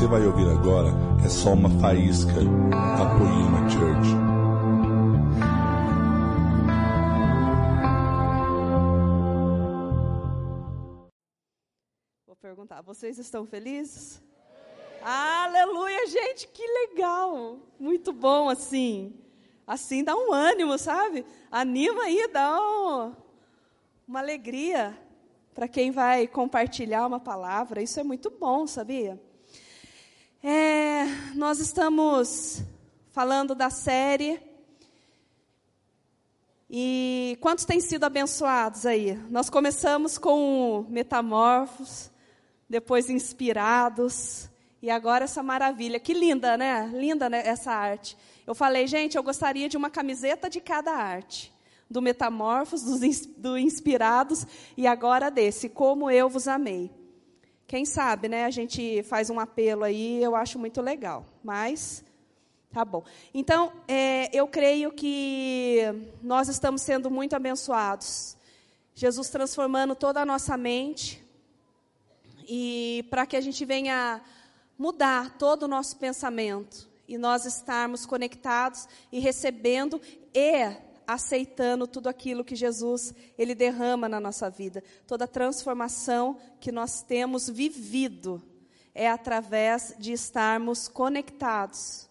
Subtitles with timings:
[0.00, 0.88] você vai ouvir agora
[1.22, 4.08] é só uma faísca da Poema Church.
[12.26, 14.22] Vou perguntar, vocês estão felizes?
[15.02, 17.58] Aleluia, gente, que legal!
[17.78, 19.12] Muito bom assim.
[19.66, 21.26] Assim dá um ânimo, sabe?
[21.50, 23.14] Anima aí, dá um,
[24.08, 24.98] uma alegria
[25.54, 27.82] para quem vai compartilhar uma palavra.
[27.82, 29.20] Isso é muito bom, sabia?
[30.42, 31.04] É,
[31.34, 32.62] nós estamos
[33.12, 34.40] falando da série.
[36.70, 39.16] E quantos têm sido abençoados aí?
[39.28, 42.10] Nós começamos com Metamorfos,
[42.66, 44.48] depois Inspirados,
[44.80, 46.00] e agora essa maravilha.
[46.00, 46.90] Que linda, né?
[46.94, 48.16] Linda né, essa arte.
[48.46, 51.52] Eu falei, gente, eu gostaria de uma camiseta de cada arte
[51.90, 56.90] do Metamorfos, dos, do Inspirados e agora desse, Como Eu Vos Amei.
[57.70, 58.46] Quem sabe, né?
[58.46, 61.24] A gente faz um apelo aí, eu acho muito legal.
[61.40, 62.04] Mas,
[62.72, 63.04] tá bom.
[63.32, 65.78] Então, é, eu creio que
[66.20, 68.36] nós estamos sendo muito abençoados.
[68.92, 71.24] Jesus transformando toda a nossa mente
[72.48, 74.20] e para que a gente venha
[74.76, 80.02] mudar todo o nosso pensamento e nós estarmos conectados e recebendo
[80.34, 80.72] e
[81.06, 84.82] aceitando tudo aquilo que Jesus ele derrama na nossa vida.
[85.06, 88.42] Toda transformação que nós temos vivido
[88.94, 92.08] é através de estarmos conectados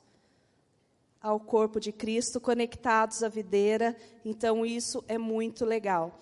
[1.22, 3.96] ao corpo de Cristo, conectados à videira.
[4.24, 6.20] Então isso é muito legal.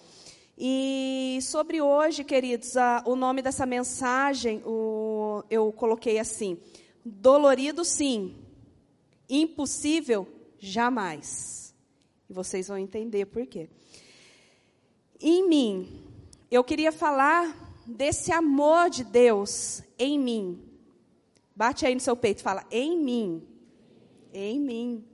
[0.57, 6.57] E sobre hoje, queridos, a, o nome dessa mensagem, o, eu coloquei assim:
[7.05, 8.35] dolorido sim,
[9.29, 11.66] impossível jamais.
[12.29, 13.69] E vocês vão entender por quê.
[15.19, 16.03] Em mim,
[16.51, 20.61] eu queria falar desse amor de Deus em mim.
[21.55, 23.47] Bate aí no seu peito e fala: em mim.
[24.33, 25.05] Em mim.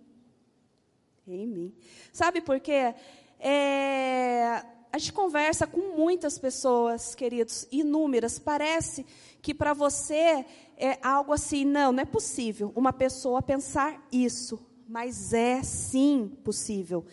[1.28, 1.76] Em mim.
[2.12, 2.94] Sabe por quê?
[3.40, 8.40] É, a gente conversa com muitas pessoas, queridos, inúmeras.
[8.40, 9.06] Parece
[9.42, 10.46] que para você
[10.78, 14.60] é algo assim, não, não é possível uma pessoa pensar isso
[14.94, 17.04] mas é sim possível.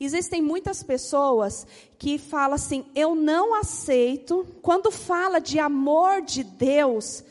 [0.00, 1.64] Existem muitas pessoas
[1.96, 4.44] que falam assim: eu não aceito.
[4.60, 7.22] Quando fala de amor de Deus,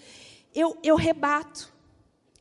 [0.56, 1.74] eu, eu rebato.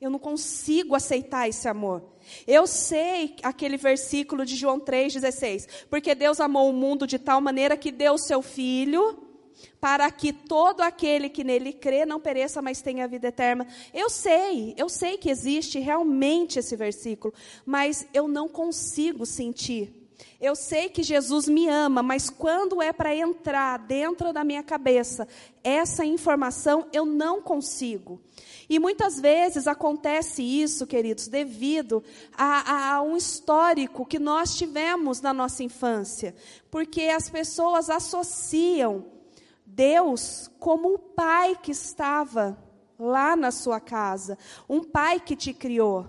[0.01, 2.05] Eu não consigo aceitar esse amor.
[2.47, 5.67] Eu sei aquele versículo de João 3,16.
[5.91, 9.26] Porque Deus amou o mundo de tal maneira que deu o seu filho
[9.81, 13.67] para que todo aquele que nele crê não pereça, mas tenha vida eterna.
[13.93, 17.33] Eu sei, eu sei que existe realmente esse versículo,
[17.65, 20.07] mas eu não consigo sentir.
[20.41, 25.27] Eu sei que Jesus me ama, mas quando é para entrar dentro da minha cabeça
[25.65, 28.21] essa informação, eu não consigo.
[28.69, 32.03] E muitas vezes acontece isso, queridos, devido
[32.37, 36.35] a, a, a, um histórico que nós tivemos na nossa infância.
[36.71, 39.16] Porque as pessoas associam
[39.77, 42.57] Deus como o pai que estava
[42.99, 46.07] lá na sua casa, um pai que te criou.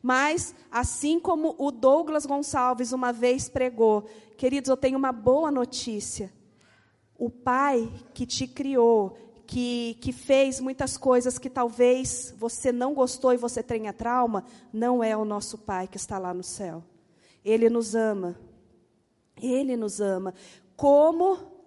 [0.00, 6.32] Mas, assim como o Douglas Gonçalves uma vez pregou, queridos, eu tenho uma boa notícia.
[7.18, 13.34] O pai que te criou, que, que fez muitas coisas que talvez você não gostou
[13.34, 16.84] e você tenha trauma, não é o nosso pai que está lá no céu.
[17.44, 18.38] Ele nos ama.
[19.36, 20.32] Ele nos ama.
[20.76, 21.57] Como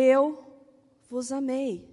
[0.00, 0.42] eu
[1.08, 1.90] vos amei.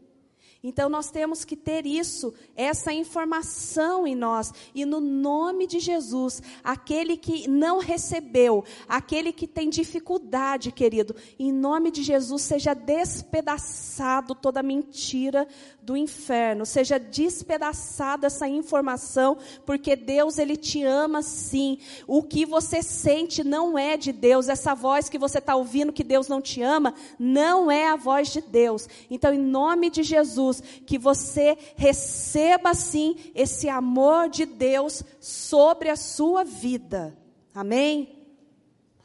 [0.63, 4.51] Então nós temos que ter isso, essa informação em nós.
[4.73, 11.51] E no nome de Jesus, aquele que não recebeu, aquele que tem dificuldade, querido, em
[11.51, 15.47] nome de Jesus, seja despedaçado toda mentira
[15.87, 21.79] do inferno, seja despedaçada essa informação, porque Deus ele te ama sim.
[22.05, 26.03] O que você sente não é de Deus, essa voz que você está ouvindo que
[26.03, 28.89] Deus não te ama, não é a voz de Deus.
[29.09, 35.95] Então, em nome de Jesus, que você receba sim esse amor de Deus sobre a
[35.95, 37.17] sua vida.
[37.55, 38.25] Amém?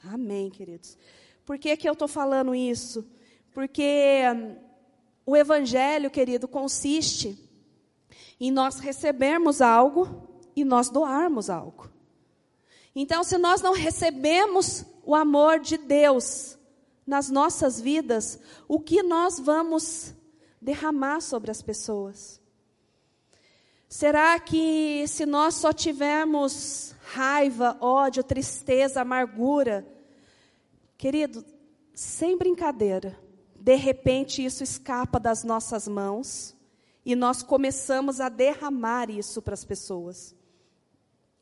[0.03, 0.99] Amém, queridos.
[1.47, 3.09] Por que, que eu estou falando isso?
[3.55, 4.25] Porque
[5.25, 7.39] o Evangelho, querido, consiste
[8.41, 11.91] em nós recebermos algo e nós doarmos algo.
[12.95, 16.59] Então, se nós não recebemos o amor de Deus
[17.07, 18.39] nas nossas vidas,
[18.69, 20.15] o que nós vamos
[20.61, 22.41] derramar sobre as pessoas?
[23.89, 29.87] Será que se nós só tivermos raiva, ódio, tristeza, amargura,
[30.97, 31.45] querido,
[31.95, 33.19] sem brincadeira,
[33.63, 36.53] de repente isso escapa das nossas mãos
[37.07, 40.35] e nós começamos a derramar isso para as pessoas.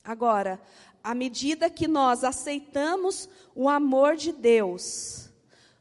[0.05, 0.61] Agora,
[1.03, 5.31] à medida que nós aceitamos o amor de Deus,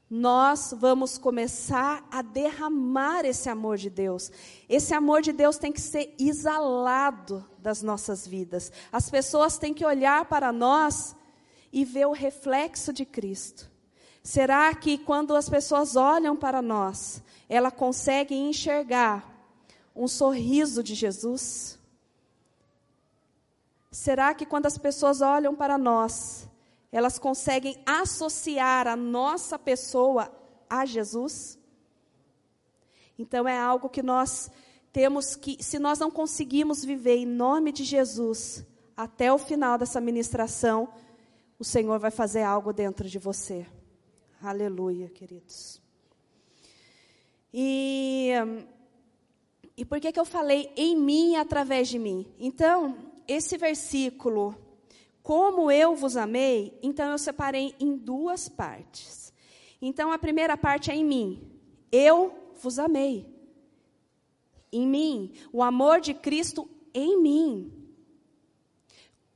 [0.10, 4.32] nós vamos começar a derramar esse amor de Deus.
[4.70, 8.72] Esse amor de Deus tem que ser exalado das nossas vidas.
[8.94, 11.14] As pessoas têm que olhar para nós
[11.70, 13.69] e ver o reflexo de Cristo.
[14.30, 19.28] Será que quando as pessoas olham para nós, ela consegue enxergar
[19.96, 21.80] um sorriso de Jesus?
[23.92, 26.48] Será que quando as pessoas olham para nós,
[26.92, 30.32] elas conseguem associar a nossa pessoa
[30.70, 31.58] a Jesus?
[33.18, 34.52] Então é algo que nós
[34.94, 38.64] temos que, se nós não conseguimos viver em nome de Jesus
[38.96, 40.88] até o final dessa ministração,
[41.58, 43.66] o Senhor vai fazer algo dentro de você.
[44.42, 45.82] Aleluia, queridos.
[47.54, 48.32] E
[49.80, 52.26] e por que, que eu falei em mim através de mim?
[52.38, 54.54] Então, esse versículo,
[55.24, 59.32] como eu vos amei, então eu separei em duas partes.
[59.82, 61.50] Então, a primeira parte é em mim.
[61.90, 63.26] Eu vos amei.
[64.70, 65.32] Em mim.
[65.54, 67.79] O amor de Cristo em mim.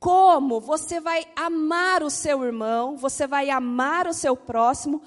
[0.04, 5.00] Como você vai amar o seu irmão, você vai amar o seu próximo,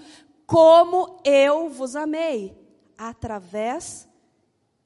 [0.48, 2.58] como eu vos amei?
[2.98, 4.10] Através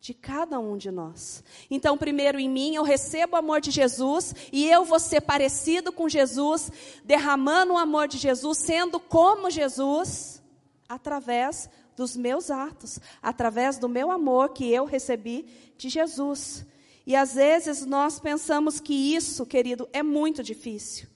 [0.02, 1.42] de cada um de nós.
[1.70, 5.94] Então, primeiro em mim, eu recebo o amor de Jesus e eu vou ser parecido
[5.94, 6.70] com Jesus,
[7.06, 10.44] derramando o amor de Jesus, sendo como Jesus,
[10.90, 15.46] através dos meus atos, através do meu amor que eu recebi
[15.78, 16.66] de Jesus.
[17.06, 21.08] E às vezes nós pensamos que isso, querido, é muito difícil.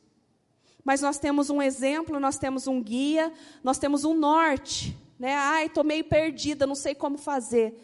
[0.83, 3.31] Mas nós temos um exemplo, nós temos um guia,
[3.63, 5.33] nós temos um norte, né?
[5.33, 7.75] Ai, estou meio perdida, não sei como fazer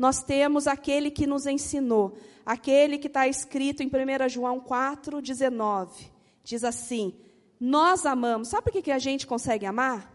[0.00, 2.16] nós temos aquele que nos ensinou,
[2.46, 6.10] aquele que está escrito em 1 João 4, 19.
[6.42, 7.12] Diz assim:
[7.60, 8.48] Nós amamos.
[8.48, 10.10] Sabe por que, que a gente consegue amar?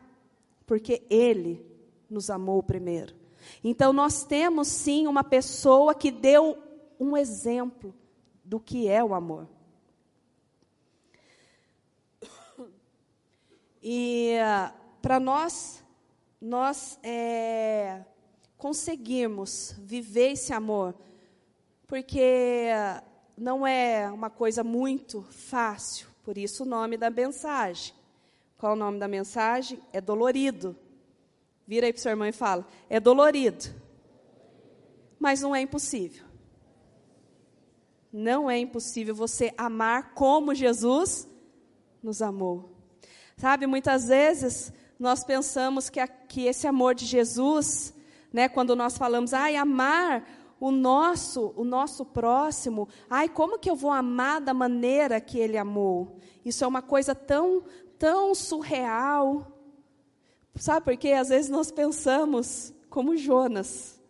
[0.65, 1.63] Porque Ele
[2.09, 3.13] nos amou primeiro.
[3.63, 6.57] Então, nós temos sim uma pessoa que deu
[7.00, 7.94] um exemplo
[8.44, 9.47] do que é o amor.
[13.81, 14.38] E
[15.01, 15.83] para nós,
[16.42, 18.03] nós é,
[18.57, 20.95] conseguirmos viver esse amor,
[21.86, 22.69] porque
[23.38, 27.94] não é uma coisa muito fácil, por isso o nome da mensagem.
[28.57, 29.80] Qual o nome da mensagem?
[29.94, 30.75] É dolorido.
[31.68, 33.65] Vira aí para o seu irmão e fala: é dolorido.
[35.19, 36.25] Mas não é impossível.
[38.17, 41.27] Não é impossível você amar como Jesus
[42.01, 42.71] nos amou.
[43.38, 47.94] Sabe, muitas vezes nós pensamos que, a, que esse amor de Jesus
[48.35, 48.50] né?
[48.50, 50.27] Quando nós falamos, ai, amar
[50.59, 55.57] o nosso, o nosso próximo, ai, como que eu vou amar da maneira que ele
[55.57, 56.17] amou?
[56.44, 57.63] Isso é uma coisa tão,
[57.97, 59.50] tão surreal.
[60.56, 61.13] Sabe por quê?
[61.13, 64.01] Às vezes nós pensamos como Jonas,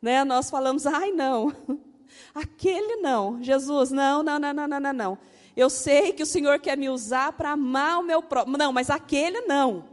[0.00, 0.24] né?
[0.24, 1.52] Nós falamos, ai, não.
[2.34, 3.42] Aquele não.
[3.42, 5.18] Jesus, não, não, não, não, não, não, não.
[5.56, 8.56] Eu sei que o Senhor quer me usar para amar o meu próximo.
[8.56, 9.90] Não, mas aquele não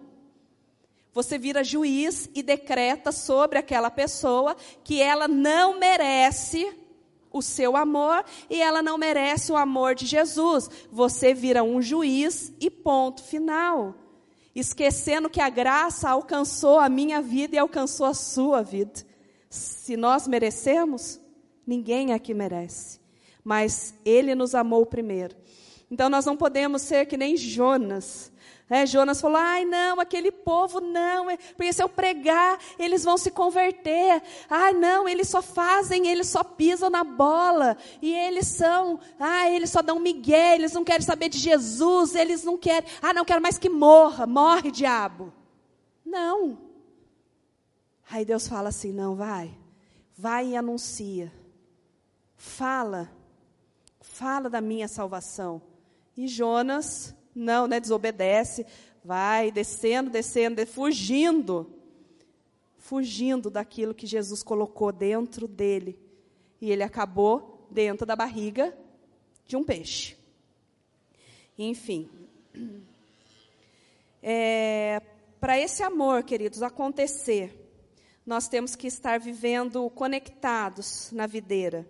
[1.17, 6.71] você vira juiz e decreta sobre aquela pessoa que ela não merece
[7.33, 10.69] o seu amor e ela não merece o amor de Jesus.
[10.91, 13.95] Você vira um juiz e ponto final.
[14.53, 19.03] Esquecendo que a graça alcançou a minha vida e alcançou a sua vida.
[19.49, 21.19] Se nós merecemos,
[21.67, 22.99] ninguém aqui merece.
[23.43, 25.35] Mas Ele nos amou primeiro.
[25.91, 28.31] Então nós não podemos ser que nem Jonas
[28.69, 33.17] é, Jonas falou: ai, não, aquele povo não, é, porque se eu pregar, eles vão
[33.17, 34.21] se converter.
[34.49, 37.77] Ai, não, eles só fazem, eles só pisam na bola.
[38.01, 42.43] E eles são, ah, eles só dão migué, eles não querem saber de Jesus, eles
[42.43, 45.33] não querem, ah, não quero mais que morra, morre, diabo.
[46.05, 46.57] Não.
[48.09, 49.57] Aí Deus fala assim: não, vai,
[50.17, 51.31] vai e anuncia.
[52.37, 53.11] Fala,
[53.99, 55.61] fala da minha salvação.
[56.15, 57.79] E Jonas não, né?
[57.79, 58.65] Desobedece,
[59.03, 61.71] vai descendo, descendo, fugindo.
[62.77, 65.99] Fugindo daquilo que Jesus colocou dentro dele.
[66.61, 68.75] E ele acabou dentro da barriga
[69.45, 70.15] de um peixe.
[71.57, 72.09] Enfim.
[74.21, 75.01] É,
[75.39, 77.55] Para esse amor, queridos, acontecer,
[78.25, 81.87] nós temos que estar vivendo conectados na videira.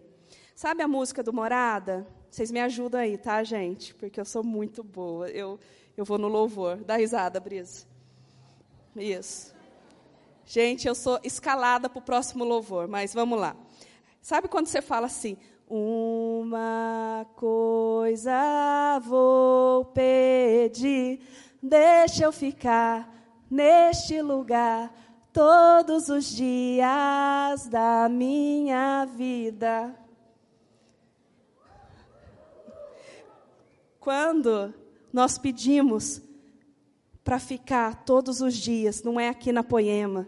[0.58, 2.08] Sabe a música do Morada?
[2.32, 3.94] Vocês me ajudam aí, tá, gente?
[3.94, 5.30] Porque eu sou muito boa.
[5.30, 5.60] Eu,
[5.96, 6.78] eu vou no louvor.
[6.78, 7.86] Dá risada, Brisa.
[8.96, 9.54] Isso.
[10.48, 13.56] Gente, eu sou escalada para o próximo louvor, mas vamos lá.
[14.20, 15.38] Sabe quando você fala assim,
[15.70, 21.20] uma coisa vou pedir,
[21.62, 23.08] deixa eu ficar
[23.48, 24.92] neste lugar
[25.32, 30.07] todos os dias da minha vida.
[34.08, 34.74] Quando
[35.12, 36.22] nós pedimos
[37.26, 40.26] para ficar todos os dias, não é aqui na Poema,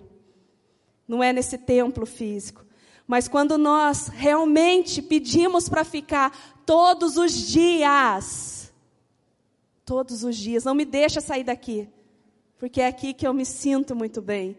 [1.08, 2.66] não é nesse templo físico,
[3.08, 8.70] mas quando nós realmente pedimos para ficar todos os dias,
[9.86, 11.88] todos os dias, não me deixa sair daqui,
[12.58, 14.58] porque é aqui que eu me sinto muito bem.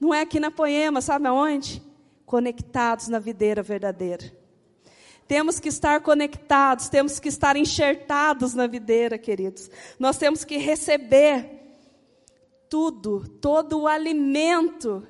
[0.00, 1.80] Não é aqui na Poema, sabe aonde?
[2.24, 4.36] Conectados na videira verdadeira.
[5.28, 9.68] Temos que estar conectados, temos que estar enxertados na videira, queridos.
[9.98, 11.50] Nós temos que receber
[12.68, 15.06] tudo, todo o alimento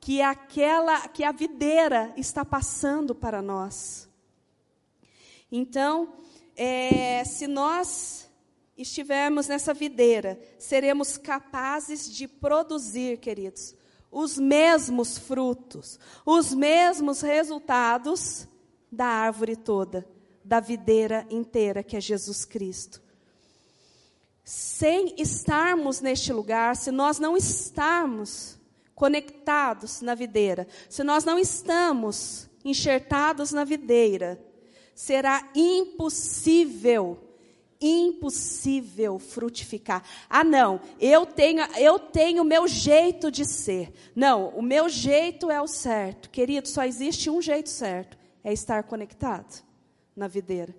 [0.00, 4.08] que aquela, que a videira está passando para nós.
[5.50, 6.14] Então,
[6.56, 8.28] é, se nós
[8.76, 13.74] estivermos nessa videira, seremos capazes de produzir, queridos,
[14.10, 18.48] os mesmos frutos, os mesmos resultados
[18.96, 20.06] da árvore toda,
[20.42, 23.02] da videira inteira, que é Jesus Cristo.
[24.42, 28.58] Sem estarmos neste lugar, se nós não estarmos
[28.94, 34.42] conectados na videira, se nós não estamos enxertados na videira,
[34.94, 37.22] será impossível
[37.78, 40.02] impossível frutificar.
[40.30, 43.92] Ah, não, eu tenho, eu tenho meu jeito de ser.
[44.14, 46.30] Não, o meu jeito é o certo.
[46.30, 49.60] Querido, só existe um jeito certo, é estar conectado
[50.14, 50.72] na videira.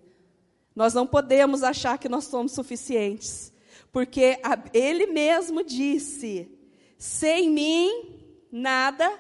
[0.74, 3.52] Nós não podemos achar que nós somos suficientes,
[3.92, 6.50] porque a, ele mesmo disse:
[6.98, 9.12] sem mim, nada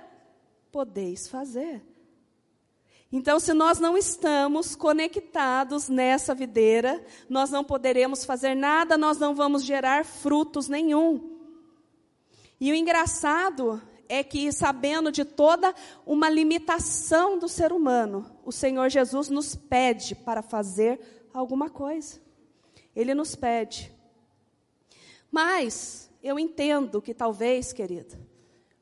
[0.72, 1.84] podeis fazer.
[3.12, 9.36] Então, se nós não estamos conectados nessa videira, nós não poderemos fazer nada, nós não
[9.36, 11.38] vamos gerar frutos nenhum.
[12.62, 15.74] E o engraçado é que, sabendo de toda
[16.06, 22.20] uma limitação do ser humano, o Senhor Jesus nos pede para fazer alguma coisa.
[22.96, 23.92] Ele nos pede.
[25.32, 28.20] Mas, eu entendo que talvez, querida,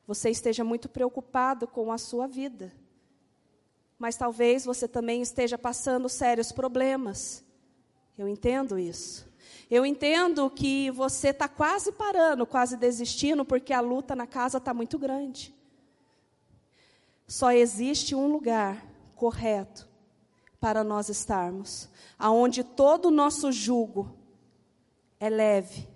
[0.07, 2.71] você esteja muito preocupado com a sua vida.
[3.97, 7.43] Mas talvez você também esteja passando sérios problemas.
[8.17, 9.27] Eu entendo isso.
[9.69, 14.73] Eu entendo que você está quase parando, quase desistindo, porque a luta na casa está
[14.73, 15.53] muito grande.
[17.27, 19.87] Só existe um lugar correto
[20.59, 24.15] para nós estarmos, aonde todo o nosso jugo
[25.19, 25.95] é leve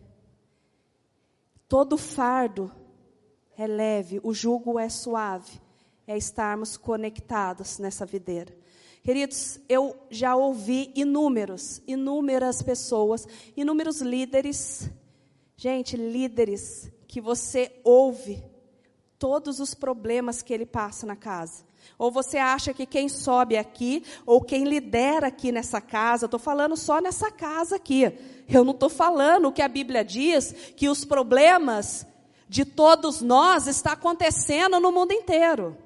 [1.69, 2.71] Todo fardo
[3.55, 5.61] é leve, o jugo é suave,
[6.07, 8.57] é estarmos conectados nessa videira.
[9.03, 14.89] Queridos, eu já ouvi inúmeros, inúmeras pessoas, inúmeros líderes,
[15.55, 18.43] gente, líderes que você ouve
[19.17, 21.63] todos os problemas que ele passa na casa.
[21.97, 26.77] Ou você acha que quem sobe aqui, ou quem lidera aqui nessa casa, estou falando
[26.77, 28.13] só nessa casa aqui.
[28.47, 32.05] Eu não estou falando o que a Bíblia diz, que os problemas
[32.47, 35.77] de todos nós está acontecendo no mundo inteiro.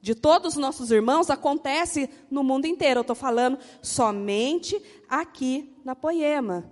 [0.00, 2.98] De todos os nossos irmãos acontece no mundo inteiro.
[2.98, 6.70] Eu estou falando somente aqui na Poema.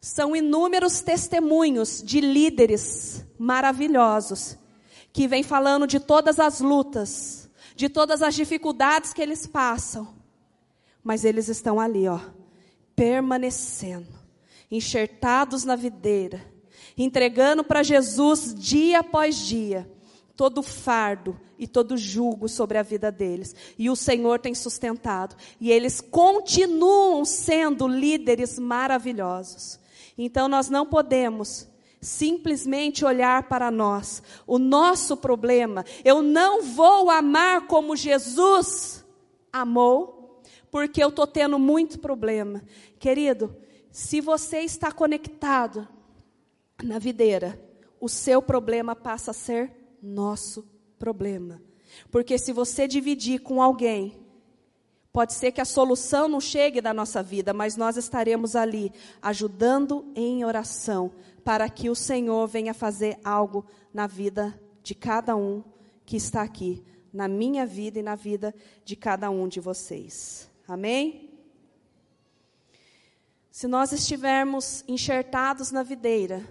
[0.00, 4.56] São inúmeros testemunhos de líderes maravilhosos
[5.12, 10.14] que vêm falando de todas as lutas, de todas as dificuldades que eles passam.
[11.02, 12.20] Mas eles estão ali, ó,
[12.94, 14.12] permanecendo,
[14.70, 16.44] enxertados na videira,
[16.96, 19.88] entregando para Jesus dia após dia
[20.38, 23.56] todo fardo e todo jugo sobre a vida deles.
[23.76, 25.34] E o Senhor tem sustentado.
[25.60, 29.80] E eles continuam sendo líderes maravilhosos.
[30.16, 31.66] Então nós não podemos
[32.00, 35.84] simplesmente olhar para nós, o nosso problema.
[36.04, 39.04] Eu não vou amar como Jesus
[39.52, 40.40] amou,
[40.70, 42.62] porque eu estou tendo muito problema.
[43.00, 43.56] Querido,
[43.90, 45.88] se você está conectado
[46.80, 47.60] na videira,
[48.00, 50.66] o seu problema passa a ser nosso
[50.98, 51.62] problema.
[52.10, 54.18] Porque se você dividir com alguém,
[55.12, 60.10] pode ser que a solução não chegue da nossa vida, mas nós estaremos ali ajudando
[60.14, 61.12] em oração
[61.44, 65.64] para que o Senhor venha fazer algo na vida de cada um
[66.04, 70.50] que está aqui, na minha vida e na vida de cada um de vocês.
[70.66, 71.28] Amém?
[73.50, 76.46] Se nós estivermos enxertados na videira,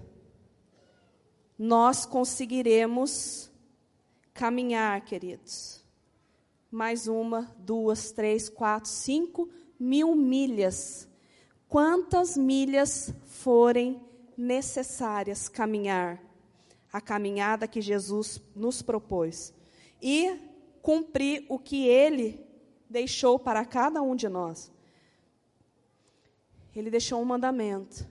[1.58, 3.50] nós conseguiremos
[4.34, 5.84] caminhar, queridos.
[6.70, 9.50] mais uma, duas, três, quatro, cinco
[9.80, 11.08] mil milhas.
[11.68, 14.02] Quantas milhas forem
[14.38, 16.22] necessárias caminhar?
[16.92, 19.54] A caminhada que Jesus nos propôs.
[20.02, 20.40] E
[20.82, 22.46] cumprir o que ele
[22.90, 24.72] deixou para cada um de nós.
[26.76, 28.08] Ele deixou um mandamento.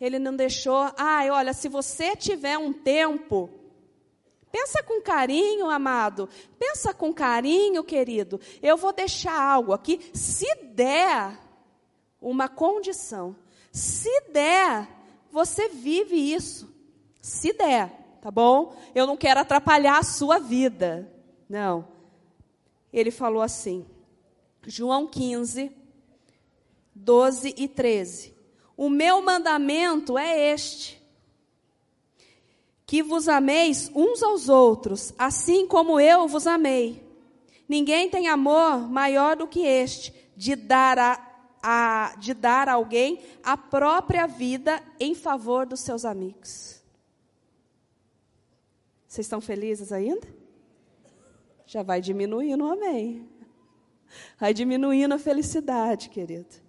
[0.00, 3.48] Ele não deixou, ai, olha, se você tiver um tempo,
[4.52, 8.40] pensa com carinho, amado, pensa com carinho, querido.
[8.62, 11.38] Eu vou deixar algo aqui, se der
[12.20, 13.34] uma condição,
[13.72, 14.88] se der,
[15.30, 16.74] você vive isso.
[17.20, 17.90] Se der,
[18.22, 18.76] tá bom?
[18.94, 21.12] Eu não quero atrapalhar a sua vida.
[21.48, 21.88] Não.
[22.92, 23.84] Ele falou assim,
[24.66, 25.70] João 15,
[26.94, 28.35] 12 e 13.
[28.76, 31.02] O meu mandamento é este:
[32.84, 37.04] que vos ameis uns aos outros, assim como eu vos amei.
[37.68, 43.20] Ninguém tem amor maior do que este, de dar a, a, de dar a alguém
[43.42, 46.80] a própria vida em favor dos seus amigos.
[49.08, 50.28] Vocês estão felizes ainda?
[51.66, 53.28] Já vai diminuindo o amém.
[54.38, 56.65] Vai diminuindo a felicidade, querido.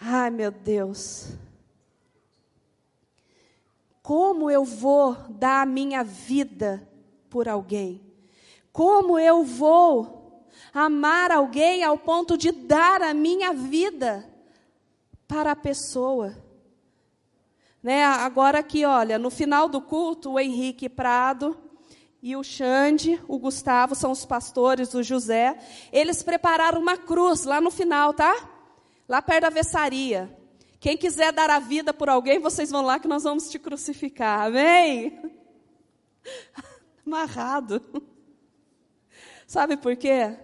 [0.00, 1.28] Ai, meu Deus.
[4.02, 6.86] Como eu vou dar a minha vida
[7.30, 8.02] por alguém?
[8.72, 14.28] Como eu vou amar alguém ao ponto de dar a minha vida
[15.26, 16.36] para a pessoa?
[17.82, 18.04] Né?
[18.04, 21.56] Agora aqui, olha, no final do culto, o Henrique Prado
[22.22, 25.58] e o Xande, o Gustavo, são os pastores, o José,
[25.92, 28.53] eles prepararam uma cruz lá no final, tá?
[29.08, 30.36] Lá perto da vessaria.
[30.80, 34.46] Quem quiser dar a vida por alguém, vocês vão lá que nós vamos te crucificar.
[34.46, 35.18] Amém?
[37.06, 37.82] Amarrado.
[39.46, 40.36] Sabe por quê?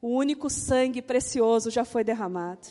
[0.00, 2.68] O único sangue precioso já foi derramado.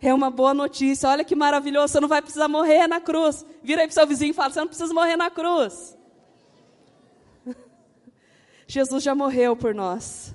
[0.00, 1.08] É uma boa notícia.
[1.08, 1.92] Olha que maravilhoso.
[1.92, 3.44] Você não vai precisar morrer na cruz.
[3.62, 5.96] Vira aí para o seu vizinho e fala: Você não precisa morrer na cruz.
[8.66, 10.34] Jesus já morreu por nós.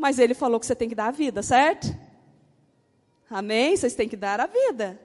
[0.00, 1.94] Mas ele falou que você tem que dar a vida, certo?
[3.28, 3.76] Amém?
[3.76, 4.98] Vocês têm que dar a vida.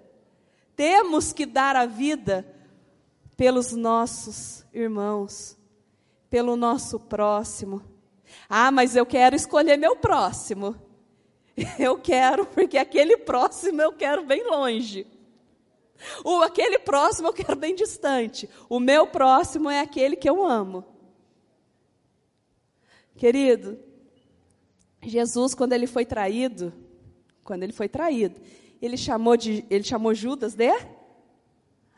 [0.73, 2.47] Temos que dar a vida
[3.35, 5.57] pelos nossos irmãos,
[6.29, 7.83] pelo nosso próximo.
[8.47, 10.77] Ah, mas eu quero escolher meu próximo.
[11.77, 15.07] Eu quero, porque aquele próximo eu quero bem longe.
[16.21, 18.49] O aquele próximo eu quero bem distante.
[18.67, 20.83] O meu próximo é aquele que eu amo.
[23.15, 23.79] Querido,
[25.09, 26.73] Jesus, quando ele foi traído,
[27.43, 28.39] quando ele foi traído,
[28.81, 30.71] ele chamou, de, ele chamou Judas de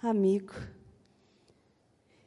[0.02, 0.54] amigo.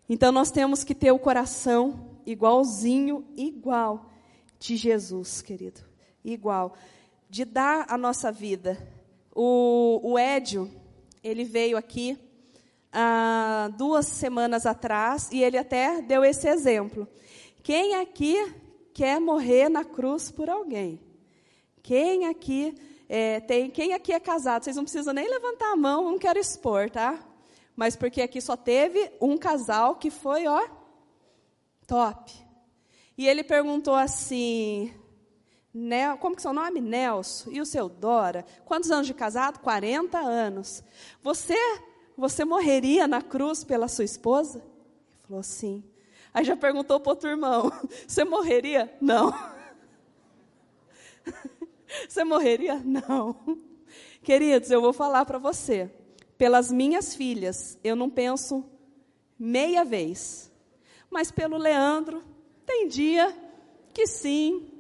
[0.09, 4.11] Então nós temos que ter o coração igualzinho, igual
[4.59, 5.81] de Jesus, querido.
[6.25, 6.75] Igual.
[7.29, 8.77] De dar a nossa vida.
[9.35, 10.71] O, o Édio,
[11.23, 12.19] ele veio aqui
[12.93, 17.07] há duas semanas atrás e ele até deu esse exemplo.
[17.63, 18.37] Quem aqui
[19.01, 21.01] quer morrer na cruz por alguém?
[21.83, 22.75] Quem aqui
[23.09, 24.63] é, tem, quem aqui é casado?
[24.63, 27.19] Vocês não precisam nem levantar a mão, não quero expor, tá?
[27.75, 30.69] Mas porque aqui só teve um casal que foi, ó,
[31.87, 32.31] top.
[33.17, 34.93] E ele perguntou assim,
[35.73, 36.83] Nel, como que é seu nome?
[36.83, 37.53] Nelson.
[37.53, 38.45] E o seu Dora?
[38.67, 39.61] Quantos anos de casado?
[39.61, 40.85] 40 anos.
[41.23, 41.57] Você,
[42.19, 44.59] você morreria na cruz pela sua esposa?
[44.59, 45.90] Ele falou sim.
[46.33, 47.73] Aí já perguntou para outro irmão:
[48.07, 48.93] Você morreria?
[49.01, 49.33] Não.
[52.09, 52.81] Você morreria?
[52.85, 53.37] Não.
[54.23, 55.91] Queridos, eu vou falar para você.
[56.39, 58.65] Pelas minhas filhas, eu não penso
[59.39, 60.53] meia vez.
[61.11, 62.23] Mas pelo Leandro,
[62.65, 63.37] tem dia
[63.93, 64.71] que sim,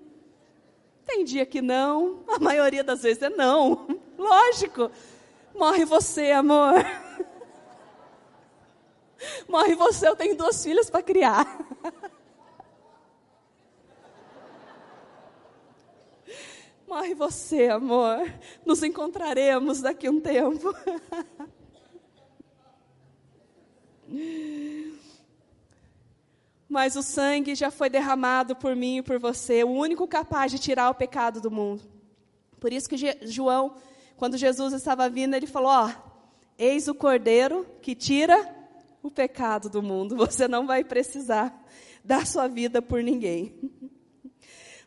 [1.04, 2.22] tem dia que não.
[2.28, 3.88] A maioria das vezes é não.
[4.16, 4.90] Lógico.
[5.54, 6.74] Morre você, amor.
[9.48, 11.46] Morre você, eu tenho duas filhas para criar.
[16.86, 18.32] Morre você, amor.
[18.66, 20.74] Nos encontraremos daqui a um tempo.
[26.68, 30.58] Mas o sangue já foi derramado por mim e por você, o único capaz de
[30.58, 31.82] tirar o pecado do mundo.
[32.58, 33.74] Por isso que João,
[34.16, 35.90] quando Jesus estava vindo, ele falou: Ó,
[36.58, 38.59] eis o cordeiro que tira
[39.02, 40.16] o pecado do mundo.
[40.26, 41.66] Você não vai precisar
[42.04, 43.54] dar sua vida por ninguém.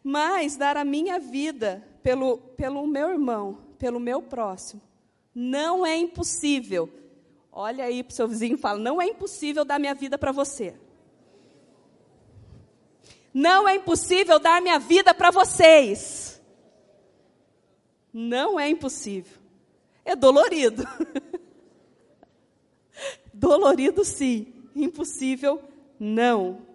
[0.04, 4.82] Mas dar a minha vida pelo, pelo meu irmão, pelo meu próximo,
[5.34, 6.89] não é impossível.
[7.52, 10.32] Olha aí para o seu vizinho e fala: não é impossível dar minha vida para
[10.32, 10.76] você.
[13.34, 16.41] Não é impossível dar minha vida para vocês.
[18.12, 19.39] Não é impossível.
[20.06, 20.84] É dolorido.
[23.43, 25.62] dolorido sim, impossível
[25.99, 26.65] não.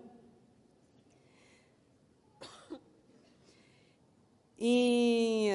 [4.59, 5.49] E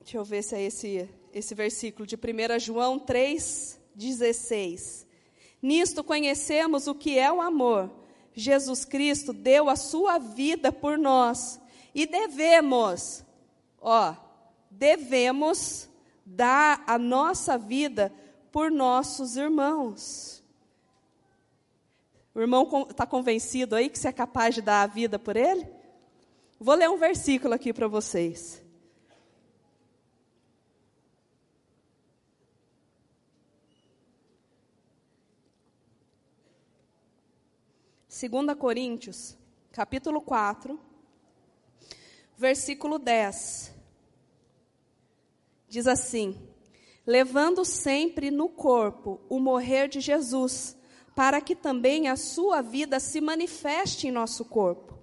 [0.00, 5.06] deixa eu ver se é esse esse versículo de 1 João 3:16.
[5.62, 7.88] Nisto conhecemos o que é o amor.
[8.32, 11.60] Jesus Cristo deu a sua vida por nós
[11.94, 13.24] e devemos,
[13.80, 14.16] ó,
[14.68, 15.88] devemos
[16.26, 18.12] dar a nossa vida
[18.54, 20.40] por nossos irmãos.
[22.32, 25.66] O irmão está convencido aí que você é capaz de dar a vida por ele?
[26.60, 28.62] Vou ler um versículo aqui para vocês.
[38.06, 39.36] Segunda Coríntios,
[39.72, 40.78] capítulo 4,
[42.36, 43.74] versículo 10.
[45.68, 46.53] Diz assim:
[47.06, 50.76] levando sempre no corpo o morrer de Jesus,
[51.14, 54.98] para que também a sua vida se manifeste em nosso corpo.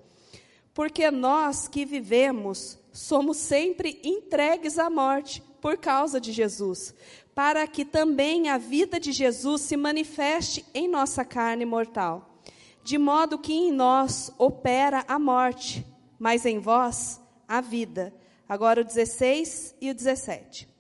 [0.74, 6.94] Porque nós que vivemos somos sempre entregues à morte por causa de Jesus,
[7.36, 12.40] para que também a vida de Jesus se manifeste em nossa carne mortal.
[12.84, 15.86] De modo que em nós opera a morte,
[16.18, 18.14] mas em vós a vida.
[18.50, 20.71] Agora o 16 e o 17.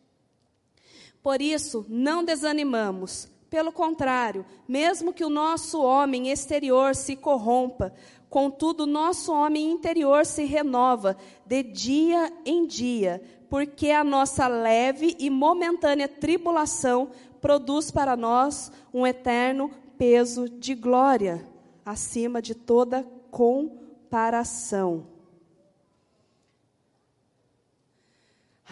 [1.23, 3.29] Por isso, não desanimamos.
[3.49, 7.93] Pelo contrário, mesmo que o nosso homem exterior se corrompa,
[8.29, 15.17] contudo, o nosso homem interior se renova de dia em dia, porque a nossa leve
[15.19, 17.09] e momentânea tribulação
[17.41, 21.45] produz para nós um eterno peso de glória,
[21.85, 25.10] acima de toda comparação.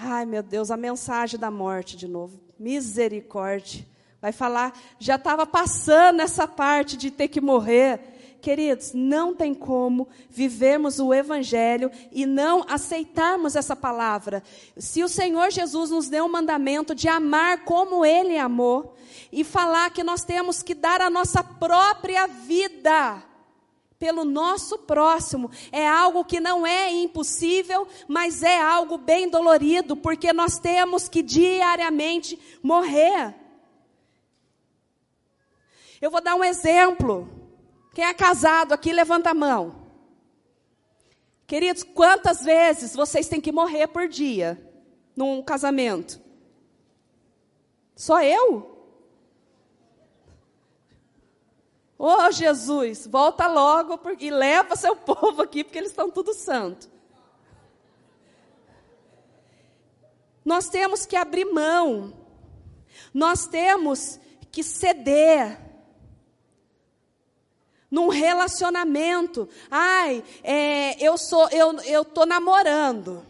[0.01, 2.39] Ai, meu Deus, a mensagem da morte de novo.
[2.57, 3.85] Misericórdia.
[4.21, 7.99] Vai falar, já estava passando essa parte de ter que morrer.
[8.41, 14.41] Queridos, não tem como vivermos o Evangelho e não aceitarmos essa palavra.
[14.77, 18.95] Se o Senhor Jesus nos deu um mandamento de amar como Ele amou,
[19.31, 23.23] e falar que nós temos que dar a nossa própria vida
[23.99, 30.31] pelo nosso próximo é algo que não é impossível, mas é algo bem dolorido, porque
[30.31, 33.35] nós temos que diariamente morrer.
[36.01, 37.29] Eu vou dar um exemplo.
[37.93, 39.75] Quem é casado aqui, levanta a mão.
[41.45, 44.57] Queridos, quantas vezes vocês têm que morrer por dia
[45.13, 46.21] num casamento?
[47.95, 48.78] Só eu?
[52.01, 56.89] Ô oh, Jesus, volta logo e leva seu povo aqui, porque eles estão tudo santo.
[60.45, 62.13] Nós temos que abrir mão.
[63.13, 64.17] Nós temos
[64.49, 65.59] que ceder.
[67.91, 69.49] Num relacionamento.
[69.69, 73.25] Ai, é, eu sou, eu, eu tô namorando.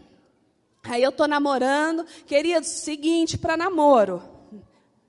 [0.84, 4.29] Aí eu tô namorando, queridos, seguinte para namoro.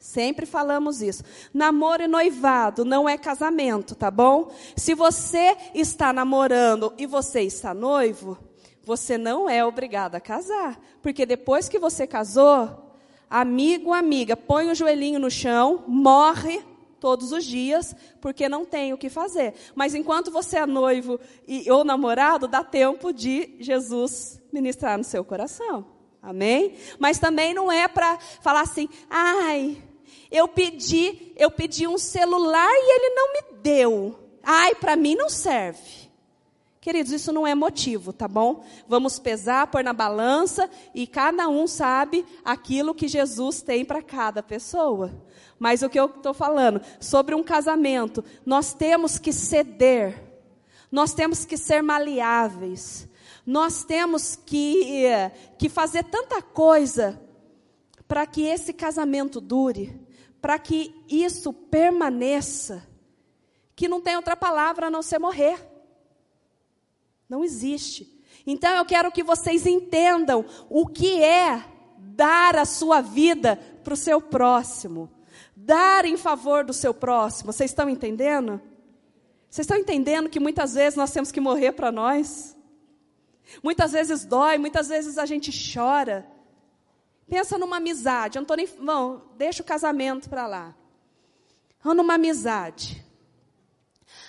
[0.02, 1.24] Sempre falamos isso.
[1.54, 4.52] Namoro e noivado não é casamento, tá bom?
[4.76, 8.36] Se você está namorando e você está noivo,
[8.84, 10.82] você não é obrigado a casar.
[11.04, 12.96] Porque depois que você casou,
[13.30, 16.64] amigo, amiga, põe o joelhinho no chão, morre
[17.00, 19.54] todos os dias, porque não tem o que fazer.
[19.76, 25.24] Mas enquanto você é noivo e, ou namorado, dá tempo de Jesus ministrar no seu
[25.24, 25.86] coração.
[26.20, 26.74] Amém?
[26.98, 29.78] Mas também não é para falar assim, ai,
[30.32, 34.18] eu pedi, eu pedi um celular e ele não me deu.
[34.42, 36.10] Ai, para mim não serve.
[36.80, 38.66] Queridos, isso não é motivo, tá bom?
[38.88, 44.42] Vamos pesar, pôr na balança e cada um sabe aquilo que Jesus tem para cada
[44.42, 45.12] pessoa.
[45.60, 50.24] Mas o que eu estou falando sobre um casamento, nós temos que ceder,
[50.92, 53.08] nós temos que ser maleáveis,
[53.46, 55.06] nós temos que,
[55.60, 57.22] que fazer tanta coisa
[58.08, 60.01] para que esse casamento dure
[60.42, 62.88] para que isso permaneça,
[63.76, 65.66] que não tem outra palavra a não ser morrer.
[67.30, 68.20] Não existe.
[68.46, 71.64] Então eu quero que vocês entendam o que é
[71.98, 75.10] dar a sua vida para o seu próximo.
[75.56, 77.54] Dar em favor do seu próximo.
[77.54, 78.60] Vocês estão entendendo?
[79.50, 82.58] Vocês estão entendendo que muitas vezes nós temos que morrer para nós?
[83.62, 86.26] Muitas vezes dói, muitas vezes a gente chora.
[87.32, 88.38] Pensa numa amizade.
[88.38, 88.68] Eu não tô nem.
[89.38, 90.76] deixa o casamento para lá.
[91.86, 93.06] Ou numa amizade.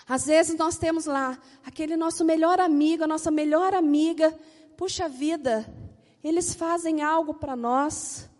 [0.07, 1.37] Às vezes nós temos lá
[1.67, 4.33] aquele nosso melhor amigo, a nossa melhor amiga,
[4.77, 5.67] puxa vida,
[6.23, 8.31] eles fazem algo para nós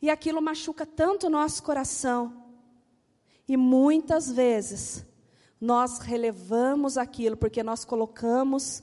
[0.00, 2.44] e aquilo machuca tanto o nosso coração.
[3.46, 5.04] E muitas vezes
[5.60, 8.82] nós relevamos aquilo porque nós colocamos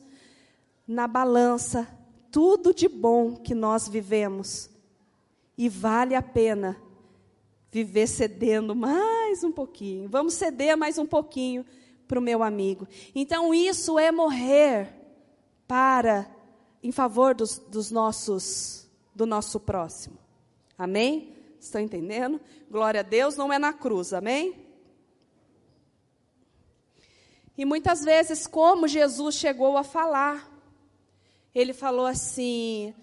[0.87, 1.87] na balança
[2.29, 4.74] tudo de bom que nós vivemos.
[5.57, 6.81] E vale a pena
[7.71, 10.09] viver cedendo mais um pouquinho.
[10.09, 11.65] Vamos ceder mais um pouquinho
[12.07, 12.87] para o meu amigo.
[13.13, 14.93] Então, isso é morrer
[15.67, 16.29] para,
[16.81, 20.17] em favor dos, dos nossos, do nosso próximo.
[20.77, 21.33] Amém?
[21.59, 22.39] Estão entendendo?
[22.69, 24.65] Glória a Deus, não é na cruz, amém?
[27.57, 30.51] E muitas vezes, como Jesus chegou a falar,
[31.53, 32.93] ele falou assim: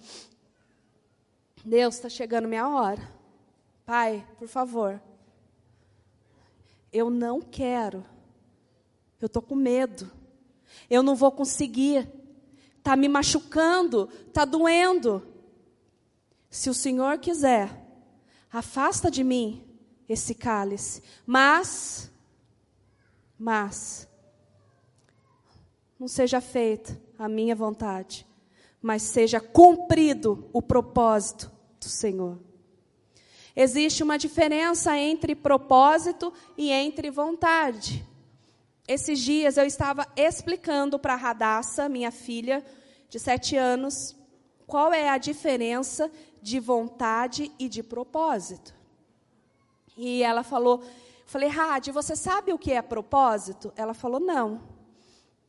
[1.65, 3.03] Deus, está chegando minha hora.
[3.85, 5.01] Pai, por favor.
[6.93, 8.05] Eu não quero.
[9.21, 10.11] Eu estou com medo.
[10.91, 12.09] Eu não vou conseguir.
[12.79, 14.09] Está me machucando.
[14.27, 15.27] Está doendo.
[16.51, 17.71] Se o Senhor quiser,
[18.51, 19.65] afasta de mim
[20.09, 21.03] esse cálice.
[21.25, 22.11] Mas,
[23.39, 24.09] mas,
[25.99, 28.27] não seja feita a minha vontade,
[28.83, 32.39] mas seja cumprido o propósito do Senhor.
[33.55, 38.05] Existe uma diferença entre propósito e entre vontade.
[38.89, 42.65] Esses dias eu estava explicando para a Radassa, minha filha
[43.09, 44.17] de sete anos,
[44.67, 48.75] qual é a diferença de vontade e de propósito.
[49.97, 50.83] E ela falou,
[51.27, 53.73] falei, Rad, você sabe o que é propósito?
[53.77, 54.63] Ela falou, não.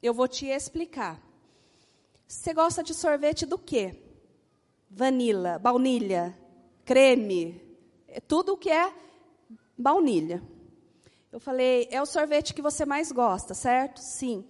[0.02, 1.20] Eu vou te explicar.
[2.34, 3.96] Você gosta de sorvete do quê?
[4.90, 6.36] Vanila, baunilha,
[6.84, 7.62] creme,
[8.08, 8.92] é tudo que é
[9.78, 10.42] baunilha.
[11.32, 14.00] Eu falei, é o sorvete que você mais gosta, certo?
[14.00, 14.44] Sim.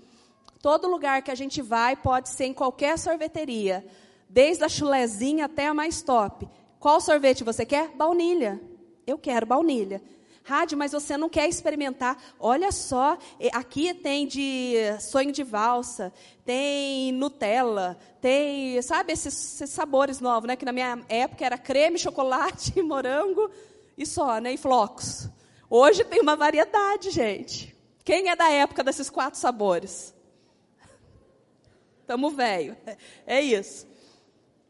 [0.61, 3.85] Todo lugar que a gente vai pode ser em qualquer sorveteria,
[4.29, 6.47] desde a chulezinha até a mais top.
[6.79, 7.89] Qual sorvete você quer?
[7.89, 8.61] Baunilha.
[9.05, 10.01] Eu quero baunilha.
[10.43, 12.21] Rádio, mas você não quer experimentar.
[12.37, 13.17] Olha só,
[13.53, 16.11] aqui tem de sonho de valsa,
[16.43, 20.57] tem Nutella, tem, sabe, esses, esses sabores novos, né?
[20.57, 23.49] Que na minha época era creme, chocolate, morango
[23.97, 24.53] e só, né?
[24.53, 25.29] E flocos.
[25.69, 27.73] Hoje tem uma variedade, gente.
[28.03, 30.13] Quem é da época desses quatro sabores?
[32.05, 32.75] Tamo velho.
[33.25, 33.87] É isso.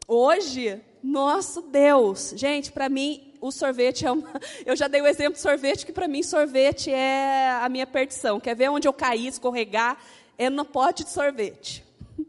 [0.06, 4.26] Hoje, nosso Deus, gente, para mim o sorvete é uma.
[4.64, 8.40] Eu já dei o exemplo de sorvete, que para mim sorvete é a minha perdição.
[8.40, 9.98] Quer ver onde eu caí, escorregar?
[10.38, 11.84] É no pote de sorvete.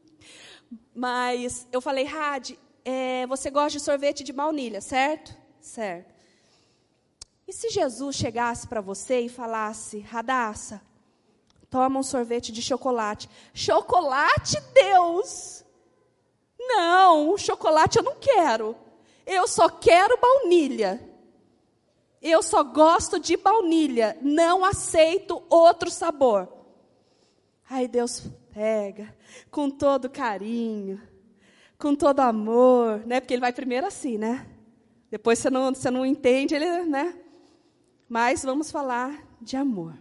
[0.93, 2.51] Mas eu falei, Rad,
[2.83, 5.33] é, você gosta de sorvete de baunilha, certo?
[5.61, 6.13] Certo.
[7.47, 10.81] E se Jesus chegasse para você e falasse, Radassa,
[11.69, 13.29] toma um sorvete de chocolate.
[13.53, 15.63] Chocolate, Deus!
[16.59, 18.75] Não, chocolate eu não quero.
[19.25, 21.01] Eu só quero baunilha.
[22.27, 24.17] Eu só gosto de baunilha.
[24.19, 26.51] Não aceito outro sabor.
[27.69, 29.15] Aí Deus pega
[29.51, 30.99] com todo carinho,
[31.77, 33.19] com todo amor, né?
[33.19, 34.49] Porque ele vai primeiro assim, né?
[35.11, 37.15] Depois você não, você não entende, ele, né?
[38.09, 39.95] Mas vamos falar de amor.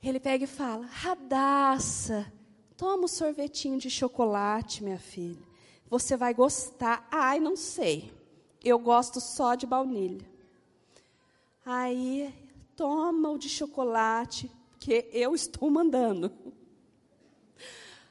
[0.00, 2.32] Ele pega e fala: Radassa,
[2.76, 5.42] toma um sorvetinho de chocolate, minha filha.
[5.90, 7.04] Você vai gostar.
[7.10, 8.14] Ai, não sei.
[8.62, 10.35] Eu gosto só de baunilha.
[11.68, 12.32] Aí,
[12.76, 14.48] toma o de chocolate,
[14.78, 16.30] que eu estou mandando.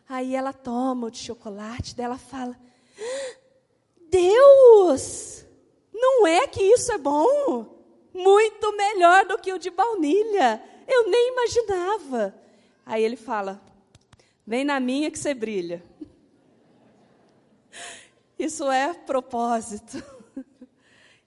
[0.09, 2.59] Aí ela toma o de chocolate, dela fala:
[4.09, 5.45] Deus,
[5.93, 7.81] não é que isso é bom?
[8.13, 10.61] Muito melhor do que o de baunilha.
[10.85, 12.35] Eu nem imaginava.
[12.85, 13.61] Aí ele fala:
[14.45, 15.81] Vem na minha que você brilha.
[18.37, 20.03] Isso é propósito.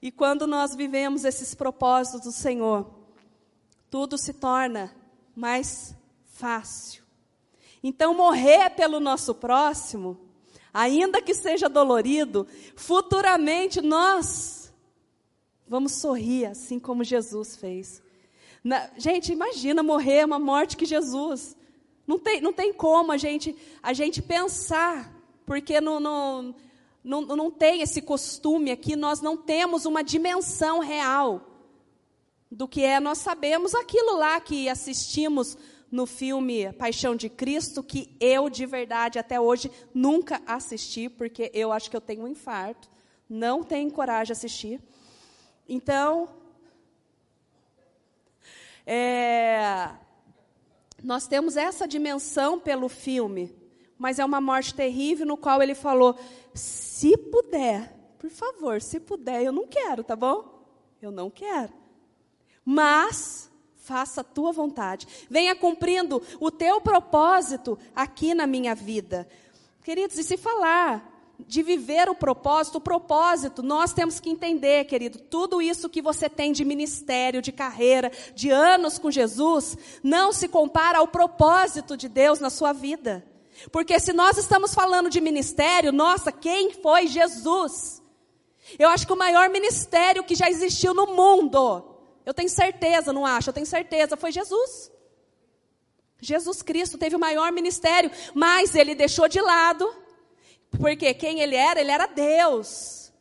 [0.00, 2.88] E quando nós vivemos esses propósitos do Senhor,
[3.90, 4.94] tudo se torna
[5.34, 7.02] mais fácil.
[7.82, 10.18] Então, morrer pelo nosso próximo,
[10.72, 14.72] ainda que seja dolorido, futuramente nós
[15.66, 18.02] vamos sorrir, assim como Jesus fez.
[18.62, 21.56] Na, gente, imagina morrer uma morte que Jesus.
[22.06, 26.54] Não tem, não tem como a gente, a gente pensar, porque no, no
[27.09, 31.40] não, não tem esse costume aqui, nós não temos uma dimensão real
[32.51, 33.01] do que é.
[33.01, 35.57] Nós sabemos aquilo lá que assistimos
[35.90, 41.73] no filme Paixão de Cristo, que eu de verdade até hoje nunca assisti, porque eu
[41.73, 42.90] acho que eu tenho um infarto,
[43.27, 44.79] não tenho coragem de assistir.
[45.66, 46.29] Então,
[48.87, 49.90] é,
[51.03, 53.57] Nós temos essa dimensão pelo filme,
[53.98, 56.16] mas é uma morte terrível no qual ele falou:
[56.54, 60.64] se puder, por favor, se puder, eu não quero, tá bom?
[61.02, 61.72] Eu não quero.
[62.64, 65.06] Mas faça a tua vontade.
[65.30, 69.28] Venha cumprindo o teu propósito aqui na minha vida.
[69.82, 75.18] Queridos, e se falar de viver o propósito, o propósito, nós temos que entender, querido,
[75.18, 80.48] tudo isso que você tem de ministério, de carreira, de anos com Jesus, não se
[80.48, 83.24] compara ao propósito de Deus na sua vida.
[83.73, 88.03] Porque se nós estamos falando de ministério, nossa, quem foi Jesus?
[88.79, 93.27] Eu acho que o maior ministério que já existiu no mundo, eu tenho certeza, não
[93.27, 94.92] acho, eu tenho certeza, foi Jesus.
[96.21, 99.88] Jesus Cristo teve o maior ministério, mas ele deixou de lado
[100.71, 101.81] porque quem ele era?
[101.81, 103.12] Ele era Deus.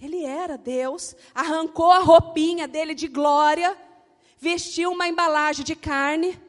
[0.00, 1.14] Ele era Deus.
[1.34, 3.76] Arrancou a roupinha dele de glória,
[4.38, 6.40] vestiu uma embalagem de carne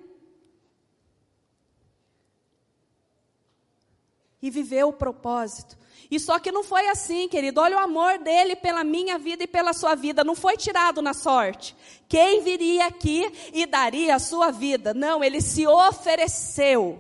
[4.43, 5.77] e viveu o propósito.
[6.12, 7.62] E só que não foi assim, querido.
[7.62, 10.23] Olha o amor dele pela minha vida e pela sua vida.
[10.23, 11.75] Não foi tirado na sorte.
[12.10, 14.93] Quem viria aqui e daria a sua vida?
[14.93, 16.99] Não, ele se ofereceu.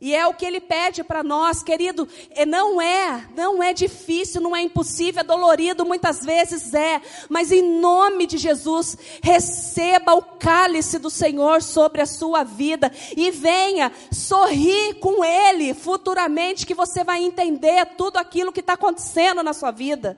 [0.00, 2.08] E é o que ele pede para nós, querido.
[2.46, 7.02] Não é, não é difícil, não é impossível, é dolorido, muitas vezes é.
[7.28, 13.32] Mas em nome de Jesus, receba o cálice do Senhor sobre a sua vida e
[13.32, 19.52] venha sorrir com Ele futuramente, que você vai entender tudo aquilo que está acontecendo na
[19.52, 20.16] sua vida.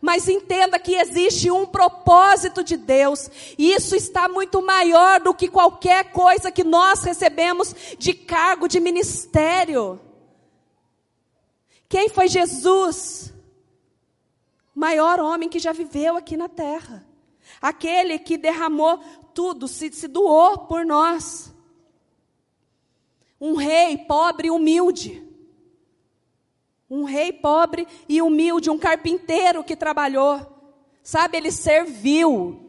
[0.00, 5.48] Mas entenda que existe um propósito de Deus, e isso está muito maior do que
[5.48, 10.00] qualquer coisa que nós recebemos de cargo de ministério.
[11.88, 13.32] Quem foi Jesus?
[14.74, 17.04] O maior homem que já viveu aqui na terra.
[17.60, 18.98] Aquele que derramou
[19.34, 21.52] tudo, se, se doou por nós.
[23.40, 25.27] Um rei pobre e humilde
[26.90, 30.40] um rei pobre e humilde, um carpinteiro que trabalhou.
[31.02, 32.60] Sabe, ele serviu.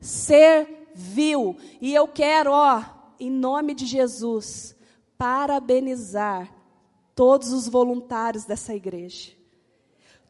[0.00, 1.56] Serviu.
[1.80, 2.82] E eu quero, ó,
[3.20, 4.74] em nome de Jesus,
[5.18, 6.52] parabenizar
[7.14, 9.32] todos os voluntários dessa igreja.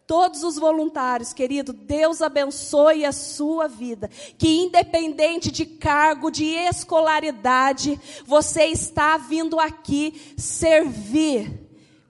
[0.07, 4.09] Todos os voluntários, querido, Deus abençoe a sua vida.
[4.39, 11.66] Que independente de cargo, de escolaridade, você está vindo aqui servir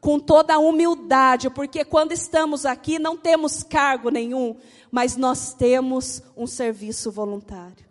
[0.06, 4.56] com toda a humildade, porque quando estamos aqui não temos cargo nenhum,
[4.88, 7.84] mas nós temos um serviço voluntário.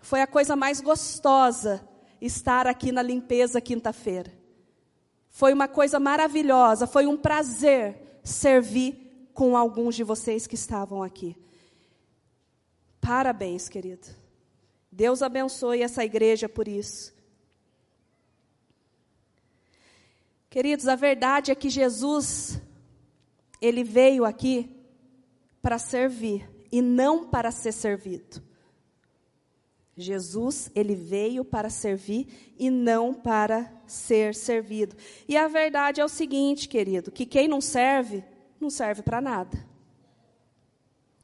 [0.00, 1.80] Foi a coisa mais gostosa
[2.20, 4.32] estar aqui na limpeza quinta-feira.
[5.30, 11.36] Foi uma coisa maravilhosa, foi um prazer servir com alguns de vocês que estavam aqui.
[13.00, 14.08] Parabéns, querido.
[14.90, 17.15] Deus abençoe essa igreja por isso.
[20.56, 22.62] Queridos, a verdade é que Jesus,
[23.60, 24.74] ele veio aqui
[25.60, 28.42] para servir e não para ser servido.
[29.94, 34.96] Jesus, ele veio para servir e não para ser servido.
[35.28, 38.24] E a verdade é o seguinte, querido, que quem não serve,
[38.58, 39.62] não serve para nada.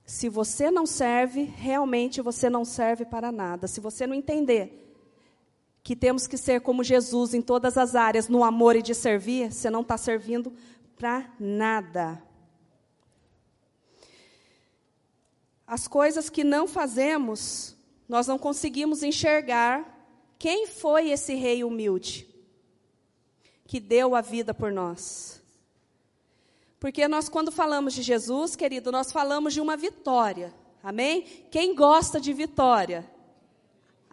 [0.05, 3.67] Se você não serve, realmente você não serve para nada.
[3.67, 4.92] Se você não entender
[5.83, 9.53] que temos que ser como Jesus em todas as áreas, no amor e de servir,
[9.53, 10.53] você não está servindo
[10.97, 12.23] para nada.
[15.67, 17.77] As coisas que não fazemos,
[18.09, 20.07] nós não conseguimos enxergar
[20.39, 22.29] quem foi esse rei humilde
[23.67, 25.41] que deu a vida por nós.
[26.79, 30.53] Porque nós, quando falamos de Jesus, querido, nós falamos de uma vitória.
[30.83, 31.23] Amém?
[31.51, 33.09] Quem gosta de vitória?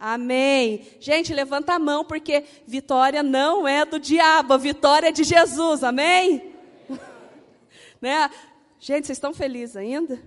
[0.02, 0.86] Amém.
[0.98, 5.84] Gente, levanta a mão, porque vitória não é do diabo, a vitória é de Jesus.
[5.84, 6.54] Amém?
[8.00, 8.30] né?
[8.78, 10.18] Gente, vocês estão felizes ainda?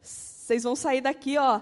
[0.00, 1.60] Vocês vão sair daqui, ó,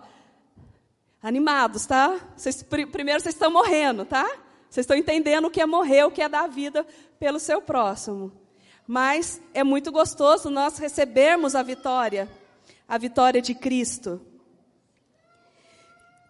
[1.20, 2.20] animados, tá?
[2.68, 4.24] Pr primeiro vocês estão morrendo, tá?
[4.70, 6.86] Vocês estão entendendo o que é morrer, o que é dar vida
[7.18, 8.30] pelo seu próximo.
[8.86, 12.30] Mas é muito gostoso nós recebermos a vitória,
[12.86, 14.20] a vitória de Cristo.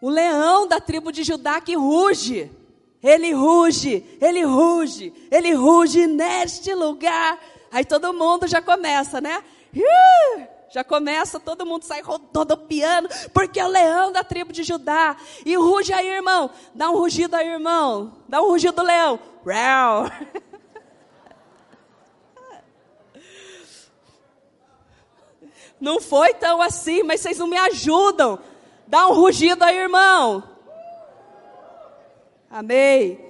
[0.01, 2.51] O leão da tribo de Judá que ruge.
[3.03, 7.39] Ele ruge, ele ruge, ele ruge neste lugar.
[7.71, 9.43] Aí todo mundo já começa, né?
[10.71, 15.17] Já começa, todo mundo sai rodopiando, porque é o leão da tribo de Judá.
[15.45, 16.51] E ruge aí, irmão.
[16.75, 18.13] Dá um rugido aí, irmão.
[18.29, 19.19] Dá um rugido do leão.
[25.81, 28.39] Não foi tão assim, mas vocês não me ajudam.
[28.91, 30.43] Dá um rugido aí, irmão.
[32.51, 33.21] Amém.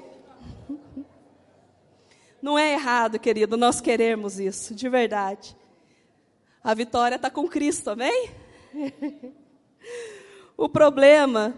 [2.40, 5.54] Não é errado, querido, nós queremos isso, de verdade.
[6.64, 8.30] A vitória está com Cristo, amém?
[10.56, 11.54] o problema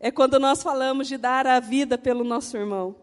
[0.00, 2.96] é quando nós falamos de dar a vida pelo nosso irmão.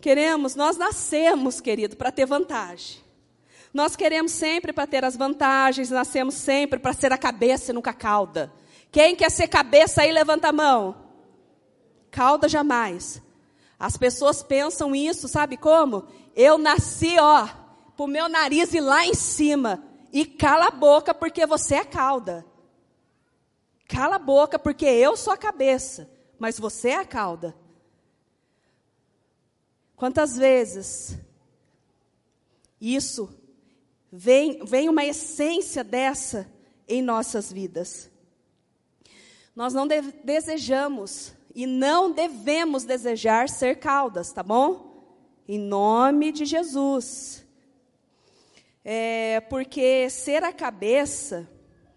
[0.00, 3.07] Queremos, nós nascemos, querido, para ter vantagem.
[3.78, 7.90] Nós queremos sempre para ter as vantagens, nascemos sempre para ser a cabeça e nunca
[7.90, 8.52] a cauda.
[8.90, 10.96] Quem quer ser cabeça aí, levanta a mão.
[12.10, 13.22] Cauda jamais.
[13.78, 16.08] As pessoas pensam isso, sabe como?
[16.34, 17.46] Eu nasci, ó,
[17.96, 19.80] pro meu nariz ir lá em cima.
[20.12, 22.44] E cala a boca porque você é cauda.
[23.86, 27.54] Cala a boca porque eu sou a cabeça, mas você é a cauda.
[29.94, 31.16] Quantas vezes
[32.80, 33.37] isso
[34.10, 36.50] vem, vem uma essência dessa
[36.88, 38.10] em nossas vidas?
[39.54, 45.04] Nós não de desejamos e não devemos desejar ser caudas, tá bom?
[45.48, 47.44] Em nome de Jesus.
[48.84, 51.50] É, porque ser a cabeça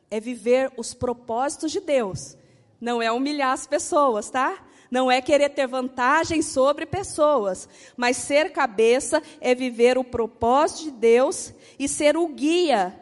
[0.09, 2.36] é viver os propósitos de Deus,
[2.82, 4.68] não é humilhar as pessoas, tá?
[4.92, 10.92] Não é querer ter vantagem sobre pessoas, mas ser cabeça é viver o propósito de
[10.92, 13.00] Deus e ser o guia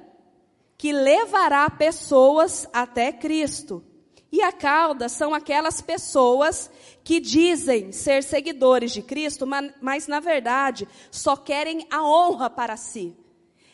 [0.78, 3.84] que levará pessoas até Cristo.
[4.32, 6.70] E a cauda são aquelas pessoas
[7.04, 12.78] que dizem ser seguidores de Cristo, mas, mas, na verdade só querem a honra para
[12.78, 13.18] si.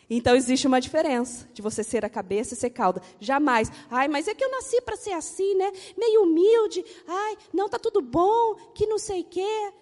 [0.08, 3.02] Então existe uma diferença de você ser a cabeça e ser cauda.
[3.20, 3.70] Jamais.
[3.90, 5.72] Ai, mas é que eu nasci para ser assim, né?
[5.98, 6.84] Meio humilde.
[7.08, 9.72] Ai, não tá tudo bom, que não sei quê.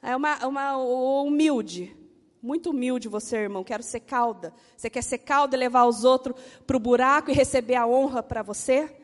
[0.00, 1.94] É uma, uma humilde.
[2.40, 3.62] Muito humilde você, irmão.
[3.62, 4.54] Quero ser cauda.
[4.74, 8.22] Você quer ser cauda e levar os outros para o buraco e receber a honra
[8.22, 8.96] para você?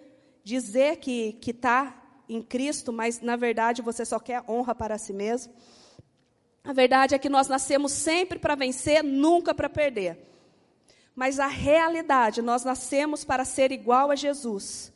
[0.43, 5.53] Dizer que está em Cristo, mas na verdade você só quer honra para si mesmo?
[6.65, 10.19] A verdade é que nós nascemos sempre para vencer, nunca para perder.
[11.15, 14.91] Mas a realidade, nós nascemos para ser igual a Jesus,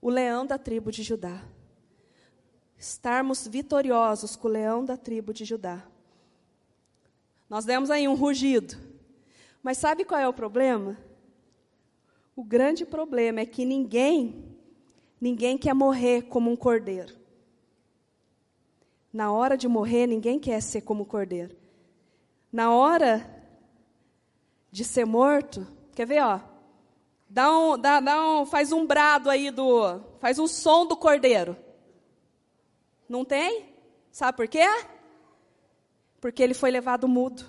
[0.00, 1.42] o leão da tribo de Judá.
[2.78, 5.82] Estarmos vitoriosos com o leão da tribo de Judá.
[7.48, 8.76] Nós demos aí um rugido.
[9.62, 10.98] Mas sabe qual é o problema?
[12.36, 14.54] O grande problema é que ninguém,
[15.18, 17.14] ninguém quer morrer como um cordeiro.
[19.16, 21.56] Na hora de morrer, ninguém quer ser como um cordeiro.
[22.52, 23.28] Na hora
[24.70, 26.40] de ser morto, quer ver, ó?
[27.28, 31.56] Dá um, dá, dá um, faz um brado aí do, faz um som do cordeiro.
[33.08, 33.74] Não tem?
[34.12, 34.66] Sabe por quê?
[36.26, 37.46] porque ele foi levado mudo.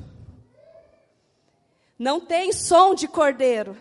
[1.98, 3.76] Não tem som de cordeiro.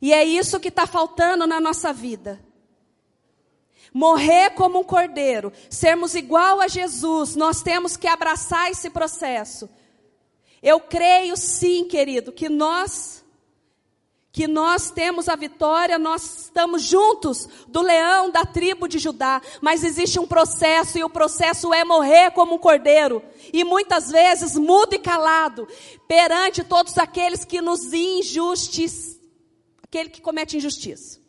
[0.00, 2.40] E é isso que está faltando na nossa vida.
[3.96, 9.70] Morrer como um cordeiro, sermos igual a Jesus, nós temos que abraçar esse processo.
[10.62, 13.24] Eu creio sim, querido, que nós
[14.30, 19.82] que nós temos a vitória, nós estamos juntos do leão da tribo de Judá, mas
[19.82, 24.94] existe um processo e o processo é morrer como um cordeiro e muitas vezes mudo
[24.94, 25.66] e calado
[26.06, 29.18] perante todos aqueles que nos injustiçam,
[29.82, 31.24] aquele que comete injustiça.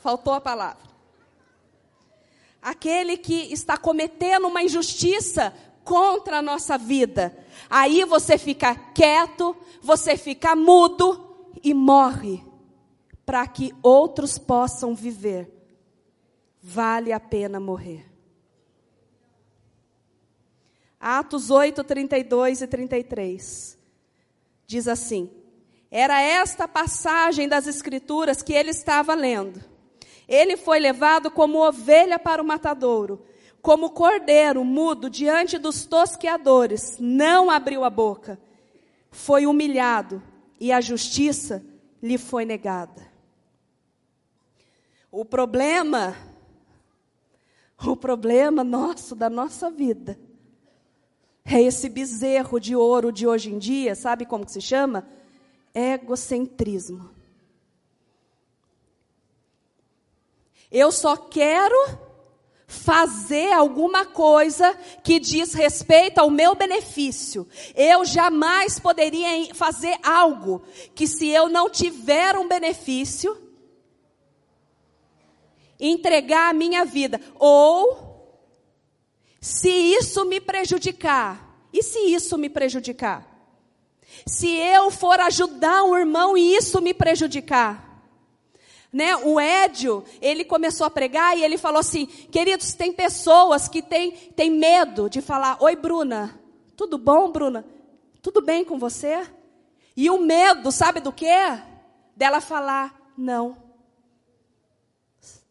[0.00, 0.90] Faltou a palavra.
[2.60, 7.36] Aquele que está cometendo uma injustiça contra a nossa vida.
[7.68, 12.44] Aí você fica quieto, você fica mudo e morre
[13.24, 15.50] para que outros possam viver.
[16.62, 18.10] Vale a pena morrer.
[20.98, 23.78] Atos 8, 32 e 33.
[24.66, 25.30] Diz assim:
[25.90, 29.69] Era esta passagem das Escrituras que ele estava lendo.
[30.30, 33.22] Ele foi levado como ovelha para o matadouro
[33.62, 38.40] como cordeiro mudo diante dos tosqueadores, não abriu a boca.
[39.10, 40.22] Foi humilhado
[40.58, 41.64] e a justiça
[42.02, 43.10] lhe foi negada.
[45.10, 46.16] O problema,
[47.84, 50.18] o problema nosso, da nossa vida,
[51.44, 55.06] é esse bezerro de ouro de hoje em dia, sabe como que se chama?
[55.74, 57.10] Egocentrismo.
[60.70, 61.74] Eu só quero
[62.70, 67.48] fazer alguma coisa que diz respeito ao meu benefício.
[67.74, 70.62] Eu jamais poderia fazer algo
[70.94, 73.36] que, se eu não tiver um benefício,
[75.80, 77.20] entregar a minha vida.
[77.40, 78.38] Ou,
[79.40, 83.26] se isso me prejudicar, e se isso me prejudicar?
[84.24, 87.89] Se eu for ajudar um irmão e isso me prejudicar,
[88.92, 89.14] Né?
[89.16, 94.10] O Édio, ele começou a pregar e ele falou assim: queridos, tem pessoas que têm,
[94.10, 96.38] têm medo de falar: Oi, Bruna,
[96.76, 97.64] tudo bom, Bruna?
[98.20, 99.26] Tudo bem com você?
[99.96, 101.26] E o medo, sabe do que?
[102.16, 103.56] Dela falar: Não,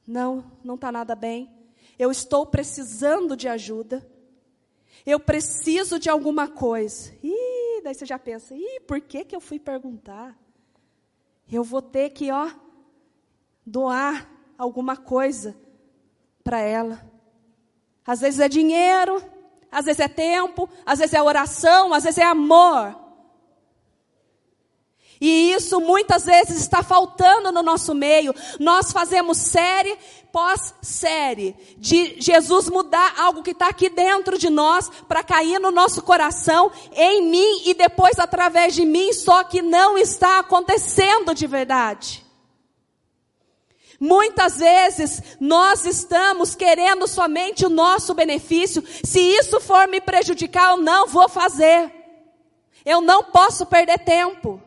[0.05, 1.49] não, não está nada bem.
[1.97, 4.05] Eu estou precisando de ajuda.
[5.05, 7.13] Eu preciso de alguma coisa.
[7.23, 10.37] Ih, daí você já pensa: Ih, por que, que eu fui perguntar?
[11.49, 12.51] Eu vou ter que, ó
[13.66, 15.55] doar alguma coisa
[16.43, 17.01] para ela.
[18.05, 19.24] Às vezes é dinheiro,
[19.72, 23.10] às vezes é tempo, às vezes é oração, às vezes é amor.
[25.22, 28.34] E isso muitas vezes está faltando no nosso meio.
[28.57, 29.97] Nós fazemos série
[30.32, 35.72] pós série de Jesus mudar algo que está aqui dentro de nós para cair no
[35.72, 41.47] nosso coração, em mim e depois através de mim, só que não está acontecendo de
[41.47, 42.28] verdade.
[43.99, 48.81] Muitas vezes nós estamos querendo somente o nosso benefício.
[49.03, 51.91] Se isso for me prejudicar, eu não vou fazer.
[52.85, 54.61] Eu não posso perder tempo.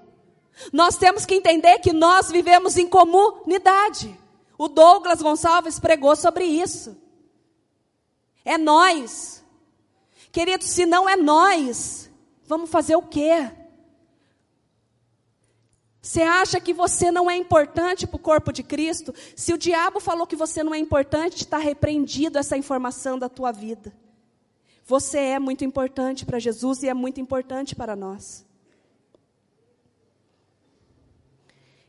[0.71, 4.19] Nós temos que entender que nós vivemos em comunidade.
[4.59, 6.97] O Douglas Gonçalves pregou sobre isso.
[8.45, 9.43] É nós.
[10.31, 12.11] Querido, se não é nós,
[12.47, 13.51] vamos fazer o quê?
[16.03, 19.15] Você acha que você não é importante para o corpo de Cristo?
[19.37, 23.53] Se o diabo falou que você não é importante, está repreendido essa informação da tua
[23.53, 23.95] vida.
[24.85, 28.45] Você é muito importante para Jesus e é muito importante para nós.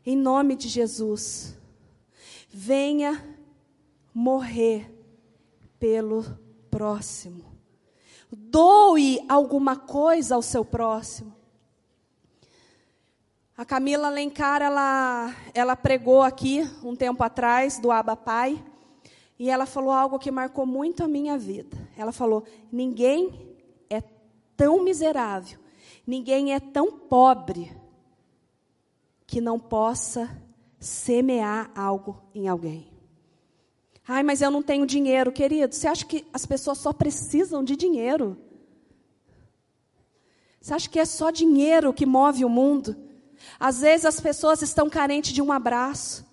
[0.06, 1.56] Em nome de Jesus,
[2.48, 3.36] venha
[4.14, 4.94] morrer
[5.76, 6.24] pelo
[6.70, 7.52] próximo.
[8.30, 11.33] Doe alguma coisa ao seu próximo.
[13.56, 18.60] A Camila Alencar, ela, ela pregou aqui um tempo atrás do Abba Pai,
[19.38, 21.76] e ela falou algo que marcou muito a minha vida.
[21.96, 22.42] Ela falou:
[22.72, 23.54] ninguém
[23.88, 24.02] é
[24.56, 25.56] tão miserável,
[26.04, 27.70] ninguém é tão pobre
[29.24, 30.28] que não possa
[30.80, 32.92] semear algo em alguém.
[34.06, 35.76] Ai, mas eu não tenho dinheiro, querido.
[35.76, 38.36] Você acha que as pessoas só precisam de dinheiro?
[40.60, 43.03] Você acha que é só dinheiro que move o mundo?
[43.58, 46.26] Às vezes as pessoas estão carentes de um abraço.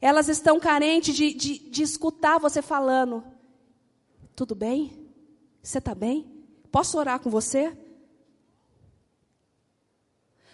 [0.00, 3.24] Elas estão carentes de, de, de escutar você falando.
[4.34, 5.08] Tudo bem?
[5.62, 6.44] Você está bem?
[6.70, 7.76] Posso orar com você?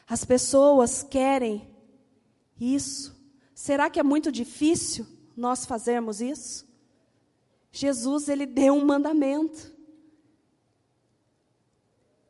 [0.09, 1.69] As pessoas querem
[2.61, 3.17] isso.
[3.55, 5.07] Será que é muito difícil
[5.37, 6.67] nós fazermos isso?
[7.71, 9.73] Jesus, ele deu um mandamento.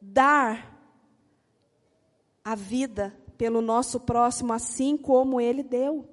[0.00, 0.72] Dar
[2.44, 6.08] a vida pelo nosso próximo, assim como Ele deu.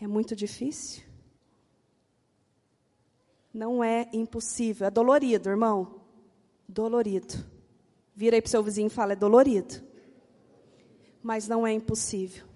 [0.00, 1.02] É muito difícil?
[3.52, 4.86] Não é impossível.
[4.86, 6.00] É dolorido, irmão.
[6.68, 7.44] Dolorido.
[8.14, 9.82] Vira aí para o seu vizinho e fala: é dolorido.
[11.20, 12.46] Mas não é impossível.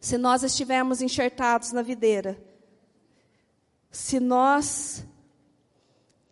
[0.00, 2.42] Se nós estivermos enxertados na videira,
[3.90, 5.04] se nós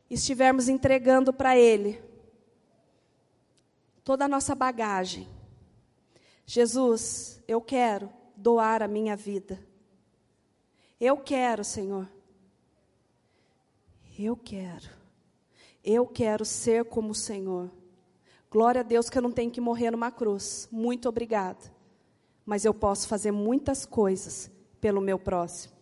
[0.08, 2.02] estivermos entregando para Ele
[4.04, 5.26] toda a nossa bagagem.
[6.46, 9.58] Jesus, eu quero doar a minha vida.
[11.00, 12.08] Eu quero, Senhor.
[14.18, 14.88] Eu quero.
[15.82, 17.70] Eu quero ser como o Senhor.
[18.50, 20.68] Glória a Deus que eu não tenho que morrer numa cruz.
[20.70, 21.72] Muito obrigada.
[22.44, 24.50] Mas eu posso fazer muitas coisas
[24.80, 25.74] pelo meu próximo.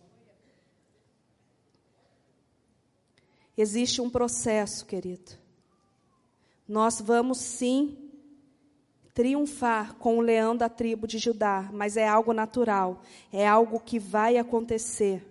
[3.55, 5.33] Existe um processo, querido.
[6.67, 8.02] Nós vamos sim
[9.13, 13.01] triunfar com o leão da tribo de Judá, mas é algo natural,
[13.31, 15.25] é algo que vai acontecer.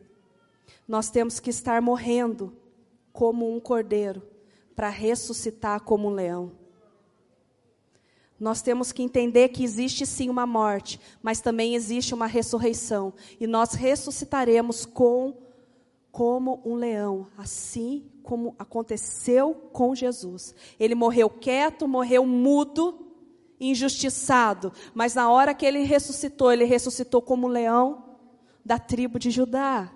[0.86, 2.52] Nós temos que estar morrendo
[3.12, 4.22] como um cordeiro
[4.74, 6.52] para ressuscitar como um leão.
[8.38, 13.46] Nós temos que entender que existe sim uma morte, mas também existe uma ressurreição, e
[13.46, 15.36] nós ressuscitaremos com
[16.10, 20.54] como um leão, assim como aconteceu com Jesus.
[20.78, 23.11] Ele morreu quieto, morreu mudo,
[23.70, 28.16] injustiçado, mas na hora que ele ressuscitou, ele ressuscitou como leão
[28.64, 29.92] da tribo de Judá,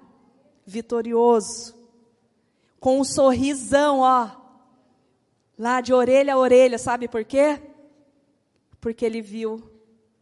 [0.65, 1.75] vitorioso,
[2.79, 4.31] com um sorrisão, ó,
[5.59, 7.61] lá de orelha a orelha, sabe por quê?
[8.81, 9.63] Porque ele viu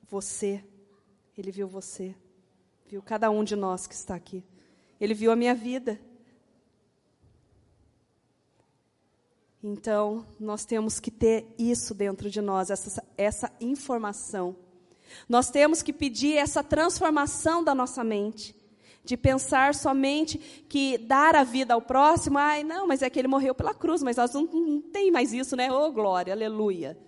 [0.09, 0.64] você,
[1.36, 2.14] ele viu você,
[2.86, 4.45] viu cada um de nós que está aqui,
[5.01, 6.01] ele viu a minha vida.
[9.66, 14.54] Então, nós temos que ter isso dentro de nós, essa, essa informação.
[15.26, 18.54] Nós temos que pedir essa transformação da nossa mente,
[19.02, 20.36] de pensar somente
[20.68, 24.02] que dar a vida ao próximo, ai, não, mas é que ele morreu pela cruz,
[24.02, 25.72] mas nós não, não tem mais isso, né?
[25.72, 26.98] Oh, glória, aleluia.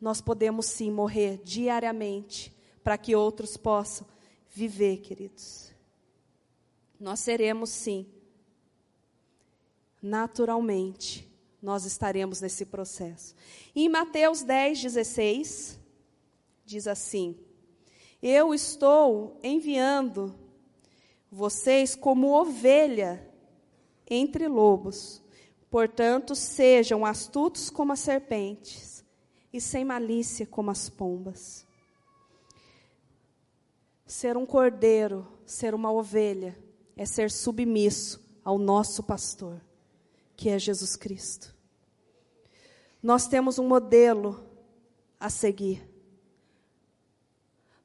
[0.00, 4.06] Nós podemos sim morrer diariamente para que outros possam
[4.48, 5.72] viver, queridos.
[7.00, 8.06] Nós seremos sim,
[10.00, 11.29] naturalmente,
[11.62, 13.34] nós estaremos nesse processo.
[13.74, 15.78] Em Mateus 10, 16,
[16.64, 17.38] diz assim:
[18.22, 20.34] Eu estou enviando
[21.30, 23.28] vocês como ovelha
[24.08, 25.22] entre lobos.
[25.70, 29.04] Portanto, sejam astutos como as serpentes
[29.52, 31.66] e sem malícia como as pombas.
[34.04, 36.58] Ser um cordeiro, ser uma ovelha,
[36.96, 39.60] é ser submisso ao nosso pastor,
[40.40, 41.54] que é Jesus Cristo.
[43.02, 44.42] Nós temos um modelo
[45.20, 45.86] a seguir.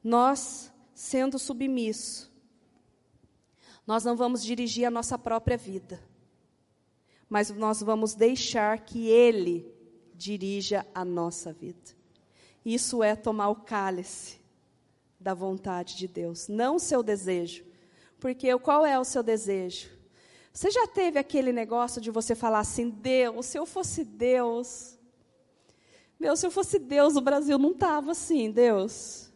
[0.01, 2.31] Nós, sendo submissos,
[3.85, 6.01] nós não vamos dirigir a nossa própria vida,
[7.27, 9.69] mas nós vamos deixar que Ele
[10.13, 11.91] dirija a nossa vida.
[12.63, 14.39] Isso é tomar o cálice
[15.19, 17.65] da vontade de Deus, não o seu desejo.
[18.17, 19.94] Porque qual é o seu desejo?
[20.55, 24.97] Você já teve aquele negócio de você falar assim: Deus, se eu fosse Deus.
[26.17, 29.29] Meu, se eu fosse Deus, o Brasil não estava assim, Deus.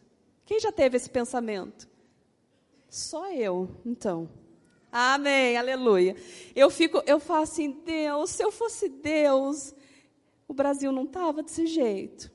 [0.46, 1.86] Quem já teve esse pensamento?
[2.88, 4.30] Só eu, então.
[4.90, 6.16] Amém, aleluia.
[6.56, 9.74] Eu fico, eu falo assim, Deus, se eu fosse Deus,
[10.48, 12.32] o Brasil não estava desse jeito.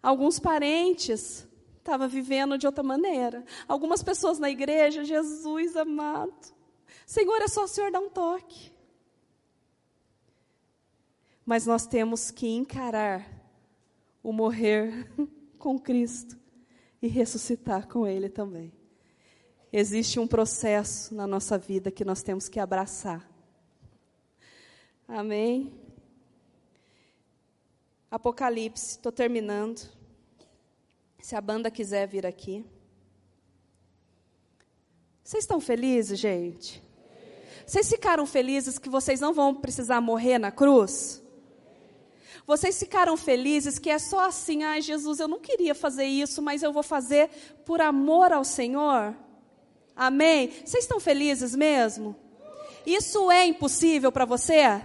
[0.00, 1.48] Alguns parentes
[1.78, 3.44] estavam vivendo de outra maneira.
[3.66, 6.59] Algumas pessoas na igreja, Jesus amado.
[7.10, 8.70] Senhor, é só o Senhor dar um toque.
[11.44, 13.28] Mas nós temos que encarar
[14.22, 15.10] o morrer
[15.58, 16.38] com Cristo
[17.02, 18.72] e ressuscitar com Ele também.
[19.72, 23.28] Existe um processo na nossa vida que nós temos que abraçar.
[25.08, 25.74] Amém?
[28.08, 29.80] Apocalipse, estou terminando.
[31.20, 32.64] Se a banda quiser vir aqui.
[35.24, 36.88] Vocês estão felizes, gente?
[37.70, 41.22] Vocês ficaram felizes que vocês não vão precisar morrer na cruz?
[42.44, 46.64] Vocês ficaram felizes que é só assim, ai Jesus, eu não queria fazer isso, mas
[46.64, 47.30] eu vou fazer
[47.64, 49.14] por amor ao Senhor?
[49.94, 50.50] Amém?
[50.64, 52.16] Vocês estão felizes mesmo?
[52.84, 54.82] Isso é impossível para você?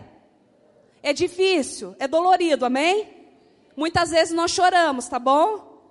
[1.01, 3.09] É difícil, é dolorido, amém?
[3.75, 5.81] Muitas vezes nós choramos, tá bom?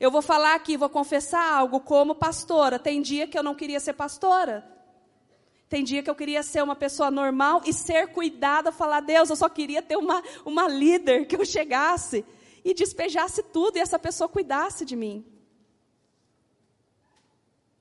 [0.00, 2.76] Eu vou falar aqui, vou confessar algo como pastora.
[2.76, 4.79] Tem dia que eu não queria ser pastora.
[5.70, 9.36] Tem dia que eu queria ser uma pessoa normal e ser cuidada, falar, Deus, eu
[9.36, 12.24] só queria ter uma, uma líder que eu chegasse
[12.64, 15.24] e despejasse tudo e essa pessoa cuidasse de mim.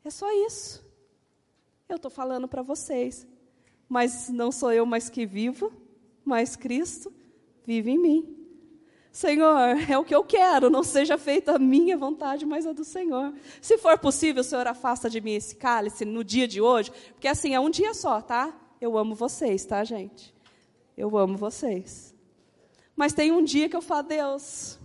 [0.06, 0.86] É só isso.
[1.90, 3.28] Eu estou falando para vocês.
[3.90, 5.74] Mas não sou eu mais que vivo,
[6.24, 7.12] mas Cristo
[7.66, 8.39] vive em mim.
[9.12, 12.84] Senhor, é o que eu quero, não seja feita a minha vontade, mas a do
[12.84, 13.34] Senhor.
[13.62, 17.56] Se for possível, Senhor, afasta de mim esse cálice no dia de hoje, porque assim
[17.56, 18.54] é um dia só, tá?
[18.80, 20.34] Eu amo vocês, tá, gente?
[20.96, 22.14] Eu amo vocês.
[22.96, 24.78] Mas tem um dia que eu falo, Deus,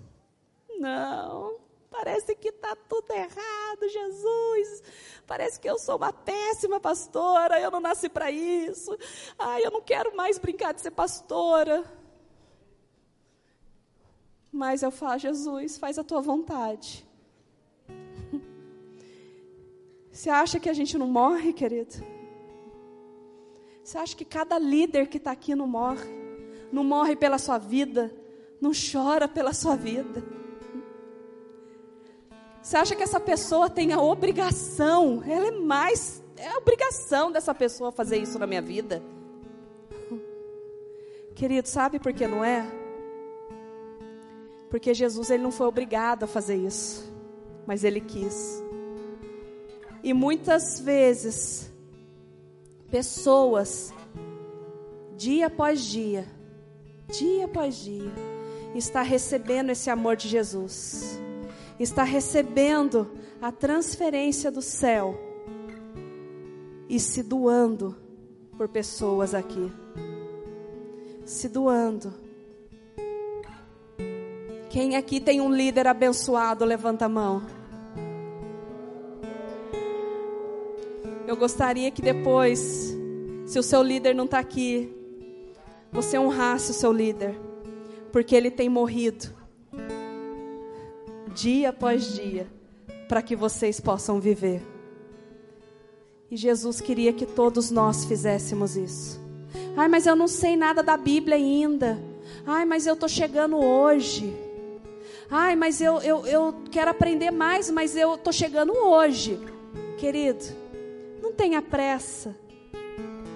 [0.78, 1.56] não,
[1.90, 4.82] parece que está tudo errado, Jesus.
[5.26, 8.96] Parece que eu sou uma péssima pastora, eu não nasci para isso.
[9.38, 11.84] Ai, eu não quero mais brincar de ser pastora.
[14.54, 17.04] Mas eu falo, Jesus, faz a tua vontade.
[20.12, 21.96] Você acha que a gente não morre, querido?
[23.82, 26.08] Você acha que cada líder que está aqui não morre?
[26.70, 28.14] Não morre pela sua vida?
[28.60, 30.22] Não chora pela sua vida?
[32.62, 35.20] Você acha que essa pessoa tem a obrigação?
[35.26, 36.22] Ela é mais.
[36.36, 39.02] É a obrigação dessa pessoa fazer isso na minha vida?
[41.34, 42.83] Querido, sabe por que não é?
[44.74, 47.08] Porque Jesus ele não foi obrigado a fazer isso,
[47.64, 48.60] mas ele quis.
[50.02, 51.70] E muitas vezes
[52.90, 53.94] pessoas
[55.16, 56.26] dia após dia,
[57.08, 58.10] dia após dia,
[58.74, 61.20] está recebendo esse amor de Jesus.
[61.78, 65.16] Está recebendo a transferência do céu
[66.88, 67.94] e se doando
[68.58, 69.72] por pessoas aqui.
[71.24, 72.23] Se doando
[74.74, 77.44] quem aqui tem um líder abençoado, levanta a mão.
[81.28, 82.92] Eu gostaria que depois,
[83.46, 84.92] se o seu líder não está aqui,
[85.92, 87.38] você honrasse o seu líder,
[88.10, 89.32] porque ele tem morrido.
[91.32, 92.48] dia após dia,
[93.08, 94.60] para que vocês possam viver.
[96.28, 99.20] E Jesus queria que todos nós fizéssemos isso.
[99.76, 101.96] Ai, mas eu não sei nada da Bíblia ainda.
[102.44, 104.43] Ai, mas eu estou chegando hoje.
[105.36, 109.36] Ai, mas eu, eu, eu quero aprender mais, mas eu estou chegando hoje.
[109.98, 110.44] Querido,
[111.20, 112.36] não tenha pressa.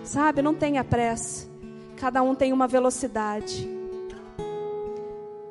[0.04, 1.48] Sabe, não tenha pressa.
[1.96, 3.68] Cada um tem uma velocidade.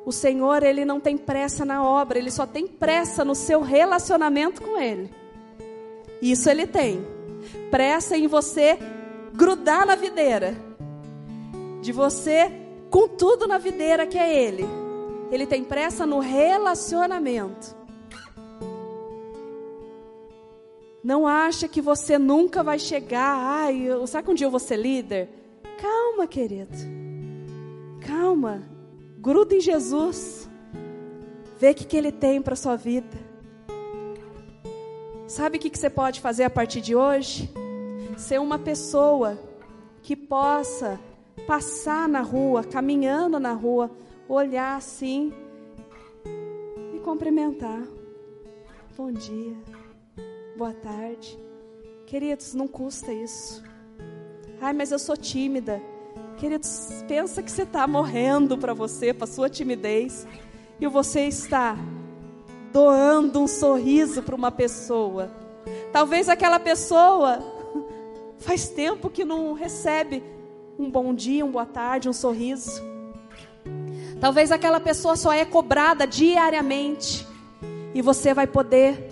[0.06, 4.62] O Senhor, Ele não tem pressa na obra, Ele só tem pressa no seu relacionamento
[4.62, 5.10] com Ele.
[6.22, 7.06] Isso Ele tem.
[7.70, 8.78] Pressa em você
[9.34, 10.56] grudar na videira.
[11.82, 12.50] De você
[12.88, 14.87] com tudo na videira que é Ele.
[15.30, 17.76] Ele tem pressa no relacionamento.
[21.02, 23.36] Não acha que você nunca vai chegar.
[23.36, 25.28] Ai, será que um dia eu vou ser líder?
[25.80, 26.76] Calma, querido.
[28.06, 28.62] Calma.
[29.18, 30.48] Gruda em Jesus.
[31.58, 33.28] Vê o que, que Ele tem para sua vida.
[35.26, 37.50] Sabe o que, que você pode fazer a partir de hoje?
[38.16, 39.38] Ser uma pessoa
[40.02, 40.98] que possa
[41.46, 43.90] passar na rua, caminhando na rua,
[44.28, 45.32] olhar assim
[46.94, 47.82] e cumprimentar.
[48.96, 49.56] Bom dia,
[50.56, 51.38] boa tarde.
[52.06, 53.62] Queridos, não custa isso.
[54.60, 55.80] Ai, mas eu sou tímida.
[56.36, 60.26] Queridos, pensa que você está morrendo para você, para sua timidez,
[60.80, 61.76] e você está
[62.72, 65.30] doando um sorriso para uma pessoa.
[65.92, 67.38] Talvez aquela pessoa
[68.38, 70.22] faz tempo que não recebe
[70.78, 72.87] um bom dia, uma boa tarde, um sorriso.
[74.20, 77.26] Talvez aquela pessoa só é cobrada diariamente
[77.94, 79.10] e você vai poder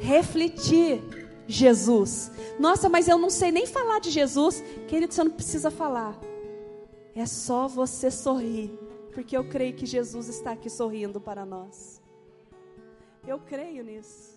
[0.00, 1.02] refletir
[1.46, 2.30] Jesus.
[2.58, 4.62] Nossa, mas eu não sei nem falar de Jesus.
[4.88, 6.18] Querido, você não precisa falar.
[7.14, 8.70] É só você sorrir,
[9.12, 12.02] porque eu creio que Jesus está aqui sorrindo para nós.
[13.26, 14.36] Eu creio nisso.